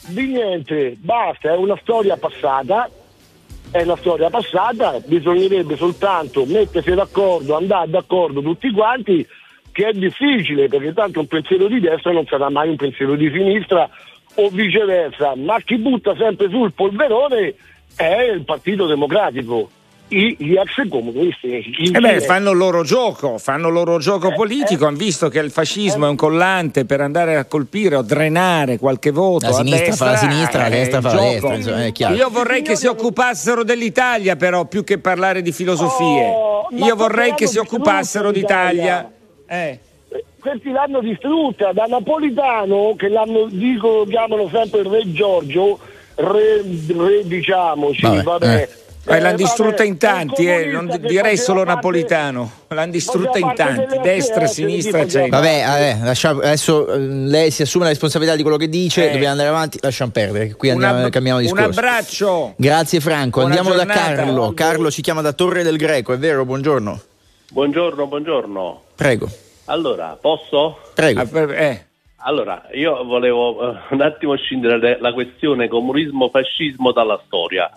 [0.07, 2.89] Di niente, basta, è una storia passata,
[3.71, 9.25] è una storia passata, bisognerebbe soltanto mettersi d'accordo, andare d'accordo tutti quanti,
[9.73, 13.29] che è difficile perché tanto un pensiero di destra non sarà mai un pensiero di
[13.29, 13.89] sinistra
[14.35, 17.55] o viceversa, ma chi butta sempre sul polverone
[17.95, 19.69] è il Partito Democratico
[20.07, 21.91] gli ex comunisti.
[21.91, 25.29] Eh beh, fanno il loro gioco, fanno il loro gioco eh, politico, eh, hanno visto
[25.29, 29.47] che il fascismo eh, è un collante per andare a colpire o drenare qualche voto.
[29.47, 32.15] La sinistra destra, fa la sinistra, la destra fa la destra, insomma, è chiaro.
[32.15, 36.25] Io vorrei che si occupassero dell'Italia però, più che parlare di filosofie.
[36.27, 39.12] Oh, Io vorrei che si occupassero d'Italia.
[39.47, 39.79] Eh
[40.43, 45.79] questi l'hanno distrutta da Napolitano che l'hanno dico chiamano sempre il re Giorgio
[46.15, 46.61] re,
[46.97, 48.69] re diciamoci vabbè, vabbè eh.
[49.05, 54.47] Eh, l'hanno distrutta in tanti, eh, non direi solo napolitano, l'hanno distrutta in tanti, destra,
[54.47, 55.41] sinistra, centro.
[55.41, 59.11] Vabbè, vabbè lasciamo, adesso eh, lei si assume la responsabilità di quello che dice, eh.
[59.11, 61.65] dobbiamo andare avanti, lasciamo perdere, qui andiamo, ab- cambiamo discorso.
[61.65, 62.53] Un abbraccio.
[62.55, 63.99] Grazie Franco, Buona andiamo giornata.
[63.99, 64.53] da Carlo.
[64.53, 66.45] Carlo ci chiama da Torre del Greco, è vero?
[66.45, 67.01] Buongiorno.
[67.53, 68.81] Buongiorno, buongiorno.
[68.95, 69.27] Prego.
[69.65, 70.79] Allora, posso?
[70.95, 71.19] Prego.
[71.19, 71.85] Ah, eh.
[72.23, 77.69] Allora, io volevo uh, un attimo scindere la questione comunismo-fascismo dalla storia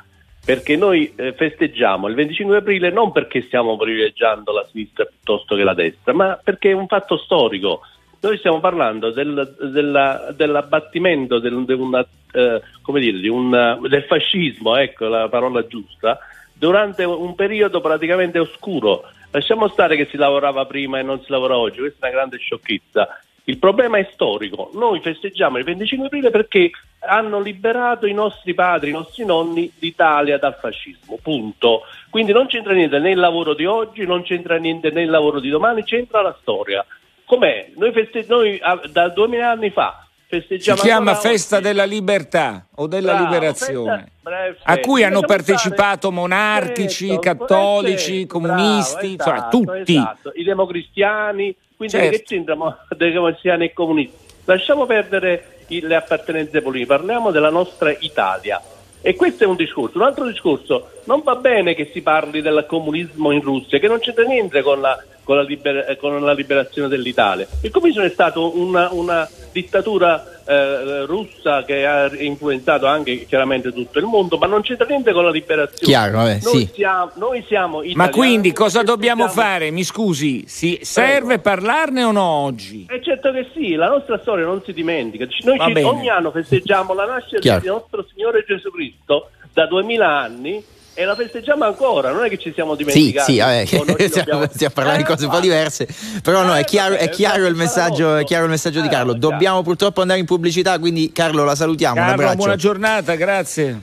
[0.42, 5.62] perché noi eh, festeggiamo il 25 aprile non perché stiamo privilegiando la sinistra piuttosto che
[5.62, 7.82] la destra, ma perché è un fatto storico.
[8.20, 12.62] Noi stiamo parlando del, della, dell'abbattimento del, de una, eh,
[12.94, 16.18] dire, un, del fascismo, ecco la parola giusta,
[16.54, 19.02] durante un periodo praticamente oscuro.
[19.36, 22.38] Lasciamo stare che si lavorava prima e non si lavora oggi, questa è una grande
[22.38, 23.20] sciocchezza.
[23.44, 24.70] Il problema è storico.
[24.72, 26.70] Noi festeggiamo il 25 aprile perché
[27.00, 31.18] hanno liberato i nostri padri, i nostri nonni l'Italia dal fascismo.
[31.22, 31.82] Punto.
[32.08, 35.84] Quindi non c'entra niente nel lavoro di oggi, non c'entra niente nel lavoro di domani,
[35.84, 36.82] c'entra la storia.
[37.26, 37.72] Com'è?
[37.76, 38.58] Noi, feste- noi
[38.90, 40.78] da 2000 anni fa festeggiamo.
[40.78, 41.64] Si chiama Festa oggi.
[41.64, 48.38] della Libertà o della Bravo, Liberazione, festa, a cui hanno partecipato monarchici, certo, cattolici, certo,
[48.38, 49.96] comunisti, esatto, cioè tutti.
[49.96, 50.32] Esatto.
[50.34, 52.16] I democristiani, quindi certo.
[52.16, 54.16] che c'entrano democristiani e comunisti?
[54.44, 58.60] Lasciamo perdere le appartenenze politiche, parliamo della nostra Italia.
[59.06, 59.98] E questo è un discorso.
[59.98, 64.00] Un altro discorso, non va bene che si parli del comunismo in Russia, che non
[64.00, 67.46] c'entra niente con la, con la, liber- con la liberazione dell'Italia.
[67.62, 73.98] Il comunismo è stata una, una dittatura eh, russa che ha influenzato anche chiaramente tutto
[73.98, 75.92] il mondo, ma non c'entra niente con la liberazione.
[75.92, 76.70] Chiaro, vabbè, noi, sì.
[76.74, 77.94] siamo, noi siamo italiani.
[77.96, 79.48] Ma quindi cosa dobbiamo siamo...
[79.48, 79.70] fare?
[79.70, 82.86] Mi scusi, si serve parlarne o no oggi?
[82.88, 85.26] Eh certo che sì, la nostra storia non si dimentica.
[85.44, 87.60] Noi ci, ogni anno festeggiamo la nascita Chiaro.
[87.60, 90.62] del nostro Signore Gesù Cristo da duemila anni
[90.98, 93.32] e la festeggiamo ancora, non è che ci siamo dimenticati.
[93.32, 95.86] Sì, sì, vabbè, stiamo, stiamo parlando di cose un po' diverse,
[96.22, 99.12] però no, è eh, chiaro, è chiaro, il, messaggio, è chiaro il messaggio di Carlo.
[99.12, 101.96] Dobbiamo purtroppo andare in pubblicità, quindi Carlo la salutiamo.
[101.96, 102.36] Carlo, un abbraccio.
[102.36, 103.80] buona giornata, grazie.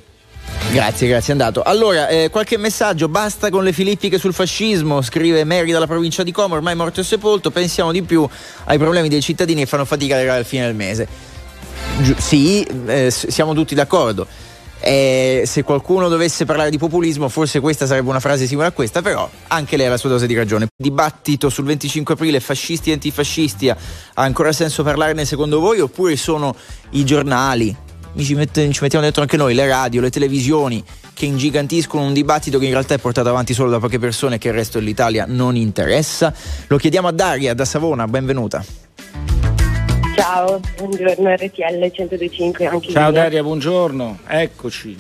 [0.72, 1.62] Grazie, grazie, è andato.
[1.62, 6.32] Allora, eh, qualche messaggio, basta con le filippiche sul fascismo, scrive Mary dalla provincia di
[6.32, 8.28] Como, ormai morto e sepolto, pensiamo di più
[8.64, 11.08] ai problemi dei cittadini che fanno fatica ad arrivare al fine del mese.
[12.00, 14.26] Gi- sì, eh, siamo tutti d'accordo
[14.84, 19.02] eh, se qualcuno dovesse parlare di populismo, forse questa sarebbe una frase simile a questa,
[19.02, 20.68] però anche lei ha la sua dose di ragione.
[20.76, 23.78] Dibattito sul 25 aprile, fascisti e antifascisti, ha
[24.16, 26.54] ancora senso parlarne secondo voi oppure sono
[26.92, 27.76] i giornali?
[28.16, 32.60] Ci, mette, ci mettiamo dentro anche noi, le radio, le televisioni che ingigantiscono un dibattito
[32.60, 35.26] che in realtà è portato avanti solo da poche persone e che il resto dell'Italia
[35.28, 36.34] non interessa.
[36.68, 38.64] Lo chiediamo a Daria da Savona, benvenuta.
[40.16, 43.12] Ciao, buongiorno RTL 125 anche Ciao io.
[43.12, 44.96] Daria, buongiorno, eccoci.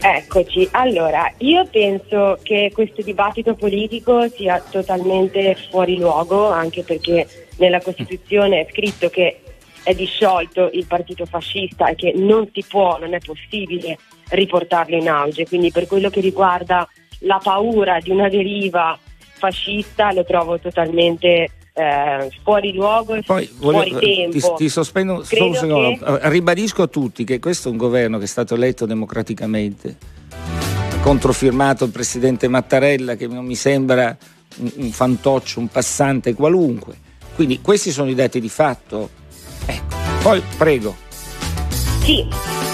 [0.00, 7.80] Eccoci, allora io penso che questo dibattito politico sia totalmente fuori luogo, anche perché nella
[7.80, 9.40] Costituzione è scritto che
[9.82, 15.08] è disciolto il partito fascista e che non si può, non è possibile riportarlo in
[15.08, 16.88] auge, quindi per quello che riguarda
[17.20, 18.98] la paura di una deriva
[19.38, 24.30] fascista lo trovo totalmente eh, fuori luogo e Poi fuori volevo- tempo.
[24.56, 25.98] ti, ti sospendo solo un secondo.
[26.18, 29.96] che- Eh, Ribadisco a tutti che questo è un governo che è stato eletto democraticamente,
[31.02, 34.16] controfirmato il presidente Mattarella, che non mi sembra
[34.58, 36.94] un, un fantoccio, un passante qualunque.
[37.34, 39.10] Quindi questi sono i dati di fatto.
[39.66, 39.94] Ecco.
[40.22, 40.96] Poi prego.
[42.02, 42.26] Sì,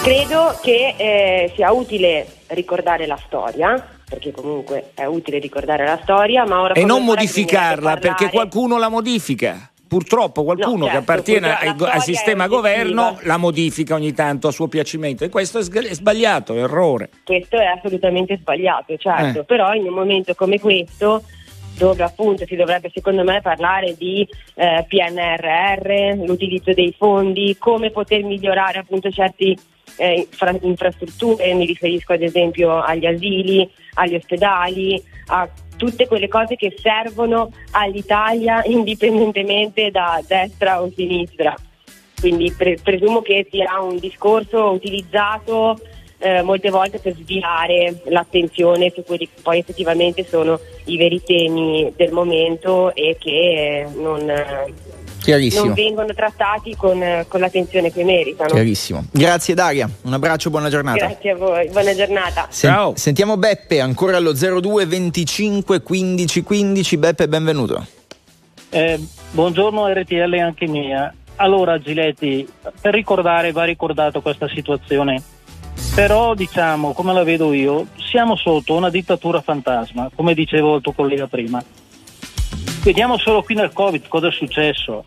[0.02, 6.44] credo che eh, sia utile ricordare la storia, perché comunque è utile ricordare la storia,
[6.44, 9.70] ma ora E non che modificarla perché qualcuno la modifica.
[9.88, 14.48] Purtroppo qualcuno No, che certo, appartiene purtroppo al, go- sistema governo la modifica ogni tanto
[14.48, 17.10] a suo piacimento e questo è, sg- è sbagliato, è errore.
[17.24, 19.44] Questo è assolutamente sbagliato, certo, Eh.
[19.44, 21.22] però in un momento come questo
[21.76, 28.22] dove appunto si dovrebbe secondo me parlare di eh, PNRR, l'utilizzo dei fondi, come poter
[28.24, 29.10] migliorare appunto
[29.96, 36.56] certe infra- infrastrutture, mi riferisco ad esempio agli asili, agli ospedali, a tutte quelle cose
[36.56, 41.54] che servono all'Italia indipendentemente da destra o sinistra.
[42.20, 45.76] Quindi pre- presumo che sia un discorso utilizzato
[46.18, 51.92] eh, molte volte per sviare l'attenzione su quelli che poi effettivamente sono i veri temi
[51.96, 54.72] del momento e che eh, non, eh,
[55.22, 55.66] Chiarissimo.
[55.66, 58.50] non vengono trattati con, eh, con l'attenzione che meritano.
[58.50, 59.04] Chiarissimo.
[59.10, 61.06] Grazie Daria, un abbraccio, buona giornata.
[61.06, 62.46] Grazie a voi, buona giornata.
[62.50, 66.96] Sen- Sentiamo Beppe ancora allo 02 25 15 15.
[66.96, 67.86] Beppe, benvenuto.
[68.70, 68.98] Eh,
[69.30, 71.12] buongiorno RTL anche mia.
[71.36, 72.46] Allora Giletti,
[72.80, 75.22] per ricordare va ricordato questa situazione,
[75.94, 80.92] però diciamo, come la vedo io, siamo sotto una dittatura fantasma, come dicevo il tuo
[80.92, 81.62] collega prima.
[82.82, 85.04] Vediamo solo qui nel Covid cosa è successo.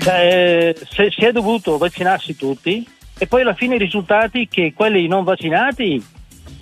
[0.00, 2.86] Cioè, se si è dovuto vaccinarsi tutti
[3.18, 6.02] e poi alla fine i risultati che quelli non vaccinati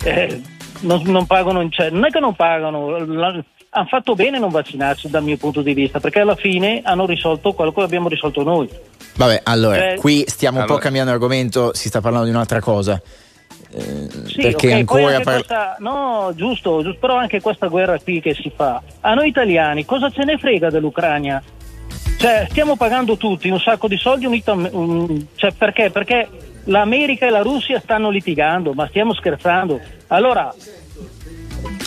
[0.03, 0.41] eh,
[0.81, 4.49] non, non pagano, cioè, non è che non pagano, la- hanno fatto bene a non
[4.51, 8.41] vaccinarsi dal mio punto di vista, perché alla fine hanno risolto quello che abbiamo risolto
[8.43, 8.69] noi.
[9.15, 10.83] Vabbè, allora, Eh, qui stiamo un po' allora.
[10.83, 13.01] cambiando argomento, si sta parlando di un'altra cosa.
[13.77, 17.99] Eh, Sì, perché ok, poi ancora par- questa, no, giusto, giusto, però anche questa guerra
[17.99, 21.41] qui che si fa, a noi italiani cosa ce ne frega dell'Ucraina?
[22.17, 25.89] Cioè, stiamo pagando tutti un sacco di soldi, unito a- un- cioè, perché?
[25.91, 26.27] Perché
[26.65, 29.79] l'America e la Russia stanno litigando, ma stiamo scherzando.
[30.07, 30.53] Allora,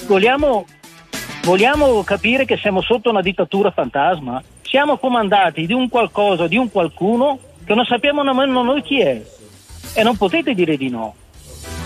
[0.06, 0.66] vogliamo,
[1.44, 4.42] vogliamo capire che siamo sotto una dittatura fantasma?
[4.62, 9.22] Siamo comandati di un qualcosa, di un qualcuno che non sappiamo nemmeno noi chi è.
[9.94, 11.14] E non potete dire di no.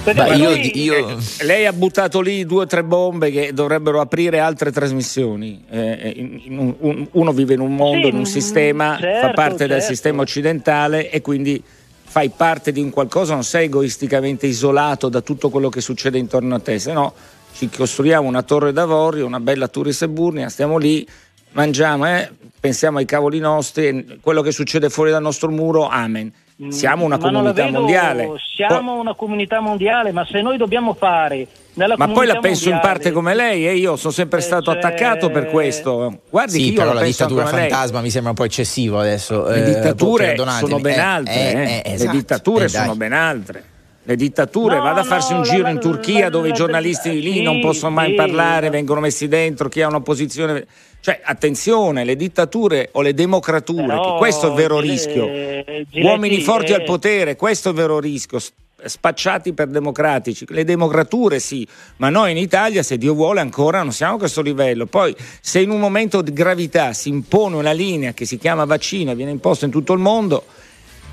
[0.04, 4.72] Beh, noi- eh, lei ha buttato lì due o tre bombe che dovrebbero aprire altre
[4.72, 5.62] trasmissioni.
[5.70, 9.00] Eh, in- in un- un- uno vive in un mondo, Sì, in un sistema, fa
[9.00, 9.86] certo, parte del certo.
[9.86, 11.62] sistema occidentale e quindi
[12.04, 16.56] fai parte di un qualcosa, non sei egoisticamente isolato da tutto quello che succede intorno
[16.56, 17.14] a te, se no
[17.54, 21.06] ci costruiamo una torre d'avorio, una bella Turis e Burnia, stiamo lì,
[21.52, 26.32] mangiamo, eh, pensiamo ai cavoli nostri, quello che succede fuori dal nostro muro, amen.
[26.68, 28.30] Siamo una Ma comunità vedo- mondiale.
[28.54, 32.74] Siamo una comunità mondiale, ma se noi dobbiamo fare nella Ma poi la penso in
[32.74, 36.20] mondiale- parte come lei e io sono sempre stato cioè- attaccato per questo.
[36.30, 37.70] Guardi che Sì, io però la dittatura come lei.
[37.70, 39.48] fantasma mi sembra un po' eccessivo adesso.
[39.48, 41.34] Le eh, dittature sono ben Eh, altre.
[41.34, 41.62] eh, eh.
[41.62, 42.16] eh, Le esatto.
[42.16, 43.64] dittature Eh, sono ben altre.
[44.04, 46.50] Le dittature, No, vada a farsi no, un giro la- in Turchia la- dove i
[46.50, 48.14] la- giornalisti lì sì, non possono mai sì.
[48.14, 50.66] parlare, vengono messi dentro, chi ha un'opposizione.
[51.00, 55.24] Cioè, attenzione, le dittature o le democrature, Però, questo è il vero Gile- rischio.
[55.26, 58.40] Giletti, Uomini forti eh, al potere, questo è il vero rischio.
[58.84, 61.64] Spacciati per democratici, le democrature sì,
[61.98, 64.86] ma noi in Italia, se Dio vuole, ancora non siamo a questo livello.
[64.86, 69.12] Poi, se in un momento di gravità si impone una linea che si chiama vaccino
[69.12, 70.44] e viene imposta in tutto il mondo,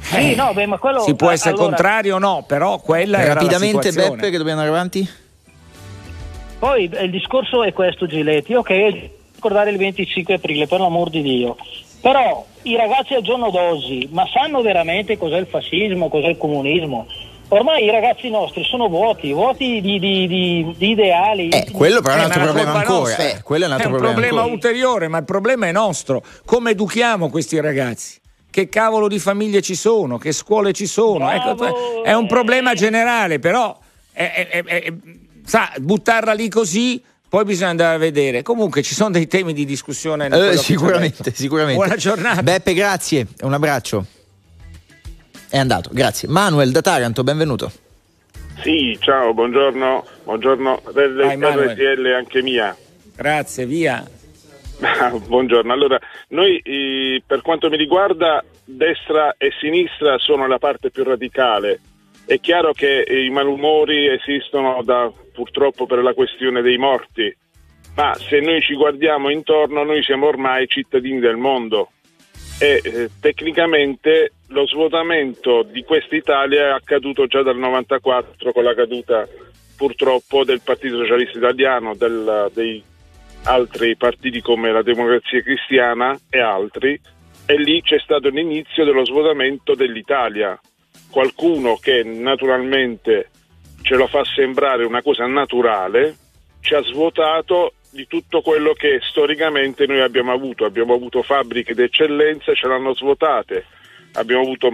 [0.02, 3.34] Sì, no, beh, ma quello- si può essere allora- contrario o no, però quella la
[3.34, 3.92] Rapidamente.
[3.92, 5.08] Beppe che dobbiamo andare avanti?
[6.60, 8.54] Poi eh, il discorso è questo, Giletti.
[8.54, 8.70] Ok,
[9.36, 11.56] ricordare il 25 aprile, per l'amor di Dio.
[12.02, 17.08] Però i ragazzi al giorno d'oggi, ma sanno veramente cos'è il fascismo, cos'è il comunismo?
[17.52, 21.50] Ormai i ragazzi nostri sono vuoti, vuoti di, di- di- di ideali.
[21.50, 23.16] Eh, quello però è un Eh, altro la problema ancora.
[23.18, 26.22] eh, quello è un altro un problema, problema ulteriore, ma il problema è nostro.
[26.46, 28.20] Come educhiamo questi ragazzi?
[28.60, 30.18] Che cavolo di famiglie ci sono?
[30.18, 31.32] Che scuole ci sono?
[31.32, 33.80] Ecco, è un problema generale, però
[34.12, 34.94] è- è- è- è-
[35.46, 38.42] sa, buttarla lì così, poi bisogna andare a vedere.
[38.42, 40.28] Comunque ci sono dei temi di discussione.
[40.28, 41.78] Eh, sicuramente, sicuramente.
[41.80, 42.44] Buona giornata.
[42.44, 44.06] Beppe, grazie, un abbraccio.
[45.48, 46.28] È andato, grazie.
[46.28, 47.72] Manuel da Taranto, benvenuto.
[48.62, 51.70] Sì, ciao, buongiorno, buongiorno Manuel.
[51.70, 52.76] RTL anche mia.
[53.16, 54.06] Grazie, via.
[55.28, 56.00] buongiorno, allora
[56.30, 61.82] noi eh, per quanto mi riguarda destra e sinistra sono la parte più radicale.
[62.26, 67.36] È chiaro che eh, i malumori esistono da, purtroppo per la questione dei morti,
[67.96, 71.90] ma se noi ci guardiamo intorno noi siamo ormai cittadini del mondo
[72.60, 78.74] e eh, tecnicamente lo svuotamento di questa Italia è accaduto già dal 94 con la
[78.74, 79.28] caduta
[79.76, 82.84] purtroppo del Partito Socialista Italiano, del, dei
[83.44, 87.00] altri partiti come la Democrazia Cristiana e altri
[87.46, 90.60] e lì c'è stato l'inizio dello svuotamento dell'Italia.
[91.10, 93.30] Qualcuno che naturalmente
[93.82, 96.16] ce lo fa sembrare una cosa naturale
[96.62, 100.66] ci ha svuotato di tutto quello che storicamente noi abbiamo avuto.
[100.66, 103.66] Abbiamo avuto fabbriche d'eccellenza, ce l'hanno svuotate.
[104.14, 104.70] Abbiamo avuto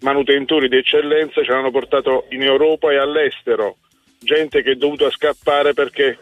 [0.00, 3.76] manutentori d'eccellenza, ce l'hanno portato in Europa e all'estero.
[4.18, 6.18] Gente che è dovuta scappare perché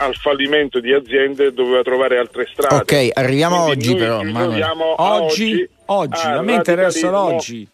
[0.00, 2.74] al fallimento di aziende doveva trovare altre strade.
[2.74, 4.20] Ok, arriviamo Quindi oggi però.
[4.20, 7.68] a Oggi, oggi, a me interessa l'oggi.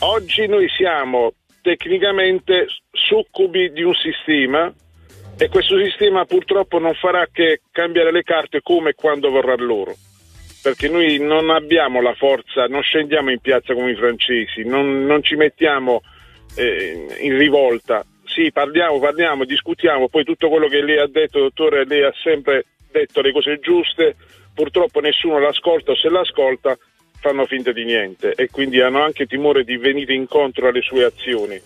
[0.00, 4.72] Oggi noi siamo tecnicamente succubi di un sistema
[5.36, 9.94] e questo sistema purtroppo non farà che cambiare le carte come e quando vorrà loro.
[10.62, 15.22] Perché noi non abbiamo la forza, non scendiamo in piazza come i francesi, non, non
[15.22, 16.00] ci mettiamo
[16.56, 18.02] eh, in rivolta.
[18.26, 22.64] Sì, parliamo, parliamo, discutiamo, poi tutto quello che lei ha detto, dottore, lei ha sempre
[22.90, 24.16] detto le cose giuste,
[24.54, 26.76] purtroppo nessuno l'ascolta o se l'ascolta
[27.20, 31.60] fanno finta di niente e quindi hanno anche timore di venire incontro alle sue azioni.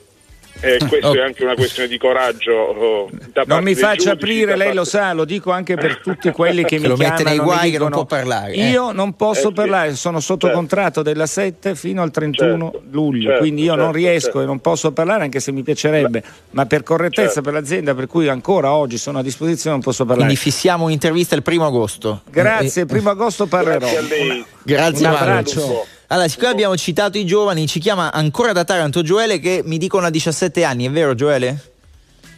[0.60, 2.50] E questo è anche una questione di coraggio.
[2.52, 5.98] oh, da Non parte mi faccia aprire, lei lo parte- sa, lo dico anche per
[6.00, 8.04] tutti quelli che, Che mi lo mette chiamano nei e guai mi che non dicono,
[8.06, 8.68] può parlare, eh.
[8.70, 10.56] Io non posso Eh, parlare, sono sotto Certo.
[10.56, 12.86] contratto della 7 fino al 31 Certo.
[12.90, 14.42] luglio, Certo, quindi io non certo, riesco certo.
[14.42, 17.42] e non posso parlare anche se mi piacerebbe, ma per correttezza Certo.
[17.42, 20.26] per l'azienda per cui ancora oggi sono a disposizione non posso parlare.
[20.26, 22.22] Quindi fissiamo un'intervista il primo agosto.
[22.28, 23.78] Grazie, Eh, il primo agosto parlerò.
[23.78, 24.44] Grazie a lei.
[24.64, 25.86] Grazie Un abbraccio.
[26.10, 30.06] Allora, siccome abbiamo citato i giovani, ci chiama ancora da Taranto Gioele che mi dicono
[30.06, 31.58] a 17 anni, è vero Gioele?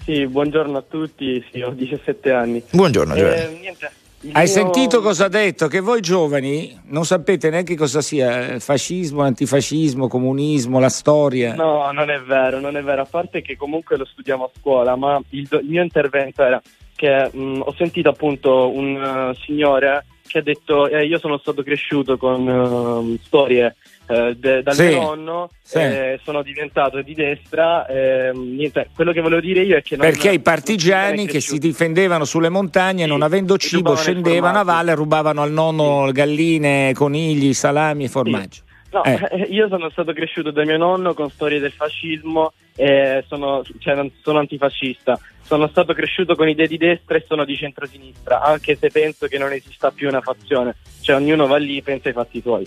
[0.02, 2.60] Sì, buongiorno a tutti, sì, ho 17 anni.
[2.68, 3.48] Buongiorno Gioele.
[3.48, 3.92] Eh, niente,
[4.32, 5.68] Hai mio- sentito cosa ha detto?
[5.68, 11.54] Che voi giovani non sapete neanche cosa sia eh, fascismo, antifascismo, comunismo, la storia.
[11.54, 14.96] No, non è vero, non è vero, a parte che comunque lo studiamo a scuola,
[14.96, 16.60] ma il, il mio intervento era
[16.96, 18.96] che mh, ho sentito appunto un
[19.32, 23.74] eh, signore che ha detto eh, io sono stato cresciuto con ehm, storie
[24.08, 25.78] eh, de- dal Sì, mio nonno, sì.
[25.78, 30.06] eh, sono diventato di destra, ehm, niente, quello che volevo dire io è che non-
[30.06, 33.96] Perché i non partigiani sono che si difendevano sulle montagne, Sì, non avendo cibo, i
[33.96, 38.60] scendevano a valle e rubavano al nonno galline, conigli, salami e formaggi.
[38.92, 39.18] No, Eh.
[39.30, 44.10] eh, io sono stato cresciuto da mio nonno con storie del fascismo e sono, cioè,
[44.22, 45.16] sono antifascista.
[45.50, 49.36] Sono stato cresciuto con idee di destra e sono di centrosinistra, anche se penso che
[49.36, 50.76] non esista più una fazione.
[51.00, 52.64] Cioè ognuno va lì e pensa ai fatti suoi.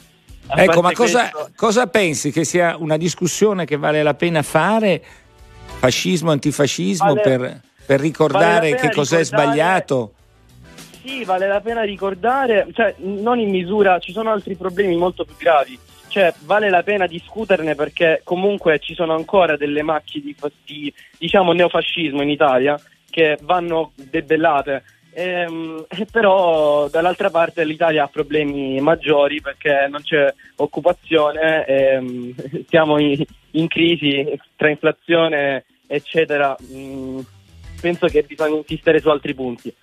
[0.47, 4.41] A Ecco, ma cosa, questo- cosa pensi che sia una discussione che vale la pena
[4.41, 5.01] fare?
[5.79, 10.13] Fascismo, antifascismo, Vale- per, per ricordare vale che cos'è ricordare- sbagliato?
[11.05, 15.35] Sì, vale la pena ricordare, cioè non in misura, ci sono altri problemi molto più
[15.37, 15.79] gravi.
[16.13, 21.53] Cioè, vale la pena discuterne perché comunque ci sono ancora delle macchie di, di, diciamo
[21.53, 24.83] neofascismo in Italia che vanno debellate.
[25.11, 32.35] Ehm, eh, però dall'altra parte l'Italia ha problemi maggiori perché non c'è occupazione, ehm,
[32.69, 36.55] siamo in, in crisi tra inflazione eccetera.
[36.71, 37.21] Mm,
[37.81, 39.73] penso che bisogna insistere su altri punti.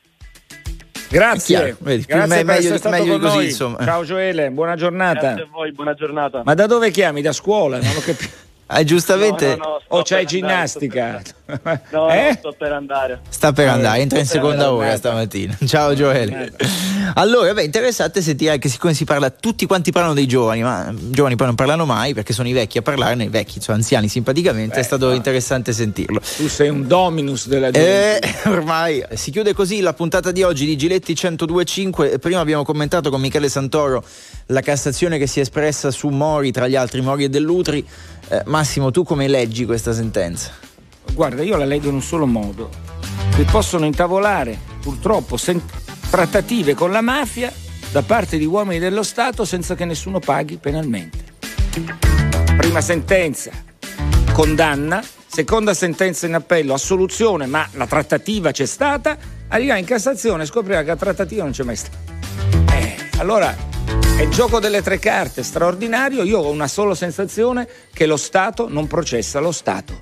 [1.10, 3.44] Grazie, vedi, grazie me- per meglio essere di- stato meglio così, noi.
[3.46, 3.84] insomma.
[3.84, 5.20] Ciao Gioele, buona giornata.
[5.20, 6.42] Grazie a voi, buona giornata.
[6.44, 7.20] Ma da dove chiami?
[7.20, 7.78] Da scuola?
[7.78, 8.48] Non ho capito.
[8.72, 11.22] Ah, giustamente No, no, no, O c'hai per andare, sto ginnastica?
[11.44, 12.34] per- No, Eh?
[12.38, 13.20] sto per andare.
[13.28, 14.86] sta per andare, entra in sto seconda andare.
[14.88, 15.58] ora stamattina.
[15.66, 16.52] Ciao Gioele.
[17.14, 21.10] Allora, beh, interessante sentire che siccome si parla, tutti quanti parlano dei giovani, ma i
[21.10, 24.06] giovani poi non parlano mai perché sono i vecchi a parlarne, i vecchi, cioè anziani
[24.08, 26.20] simpaticamente, è stato interessante sentirlo.
[26.36, 28.48] Tu sei un dominus della Eh, gioventù.
[28.50, 32.20] ormai si chiude così la puntata di oggi di Giletti 1025.
[32.20, 34.04] Prima abbiamo commentato con Michele Santoro
[34.46, 37.84] la Cassazione che si è espressa su Mori, tra gli altri Mori e Dell'Utri.
[38.32, 40.52] Eh, Massimo, tu come leggi questa sentenza?
[41.14, 42.70] Guarda, io la leggo in un solo modo.
[43.34, 45.60] Che possono intavolare, purtroppo, sen-
[46.08, 47.52] trattative con la mafia
[47.90, 51.18] da parte di uomini dello Stato senza che nessuno paghi penalmente.
[52.56, 53.50] Prima sentenza,
[54.32, 55.02] condanna.
[55.26, 59.16] Seconda sentenza in appello, assoluzione, ma la trattativa c'è stata.
[59.48, 61.98] Arriva in Cassazione e scoprirà che la trattativa non c'è mai stata.
[62.72, 63.56] Eh, allora
[64.20, 66.24] è gioco delle tre carte, straordinario.
[66.24, 69.98] Io ho una sola sensazione che lo Stato non processa lo Stato.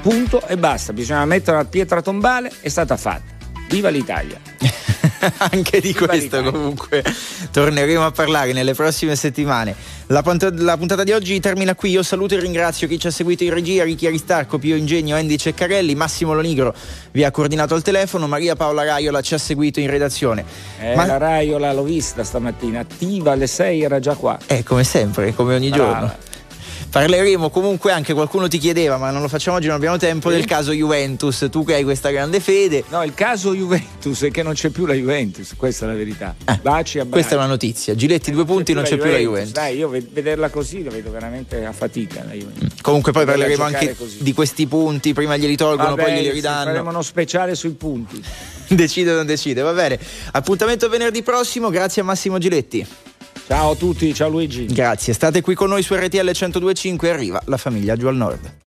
[0.00, 0.94] Punto e basta.
[0.94, 3.36] Bisogna mettere la pietra tombale, è stata fatta.
[3.68, 4.40] Viva l'Italia!
[5.50, 7.04] Anche di questo comunque
[7.50, 9.74] torneremo a parlare nelle prossime settimane.
[10.06, 11.90] La, punt- la, puntata di oggi termina qui.
[11.90, 15.36] Io saluto e ringrazio chi ci ha seguito in regia, Ricchi Aristarco, Pio Ingegno, Andy
[15.36, 16.74] Ceccarelli, Massimo Lonigro
[17.12, 20.44] vi ha coordinato al telefono, Maria Paola Raiola ci ha seguito in redazione.
[20.80, 21.06] Eh, Ma...
[21.06, 24.38] La Raiola l'ho vista stamattina, attiva alle 6 era già qua.
[24.46, 25.92] Eh, come sempre, come ogni Brava.
[25.92, 26.16] giorno.
[26.90, 30.36] Parleremo comunque anche, qualcuno ti chiedeva, ma non lo facciamo oggi, non abbiamo tempo, sì.
[30.36, 31.48] del caso Juventus.
[31.50, 32.82] Tu che hai questa grande fede.
[32.88, 36.34] No, il caso Juventus è che non c'è più la Juventus, questa è la verità.
[36.46, 37.94] Eh, Baci a Questa è una notizia.
[37.94, 39.52] Giletti due punti, non c'è più la Juventus.
[39.52, 42.64] Dai, io vederla così la vedo veramente a fatica la Juventus.
[42.64, 42.80] Mm.
[42.80, 44.22] Comunque poi parleremo anche così.
[44.22, 46.70] di questi punti, prima glieli tolgono, Vabbè, poi glieli ridanno.
[46.70, 48.22] Faremo uno speciale sui punti.
[48.74, 49.98] decide o non decide, va bene.
[50.32, 52.86] Appuntamento venerdì prossimo, grazie a Massimo Giletti.
[53.48, 54.66] Ciao a tutti, ciao Luigi.
[54.66, 58.67] Grazie, state qui con noi su RTL 1025 arriva la famiglia giù al nord.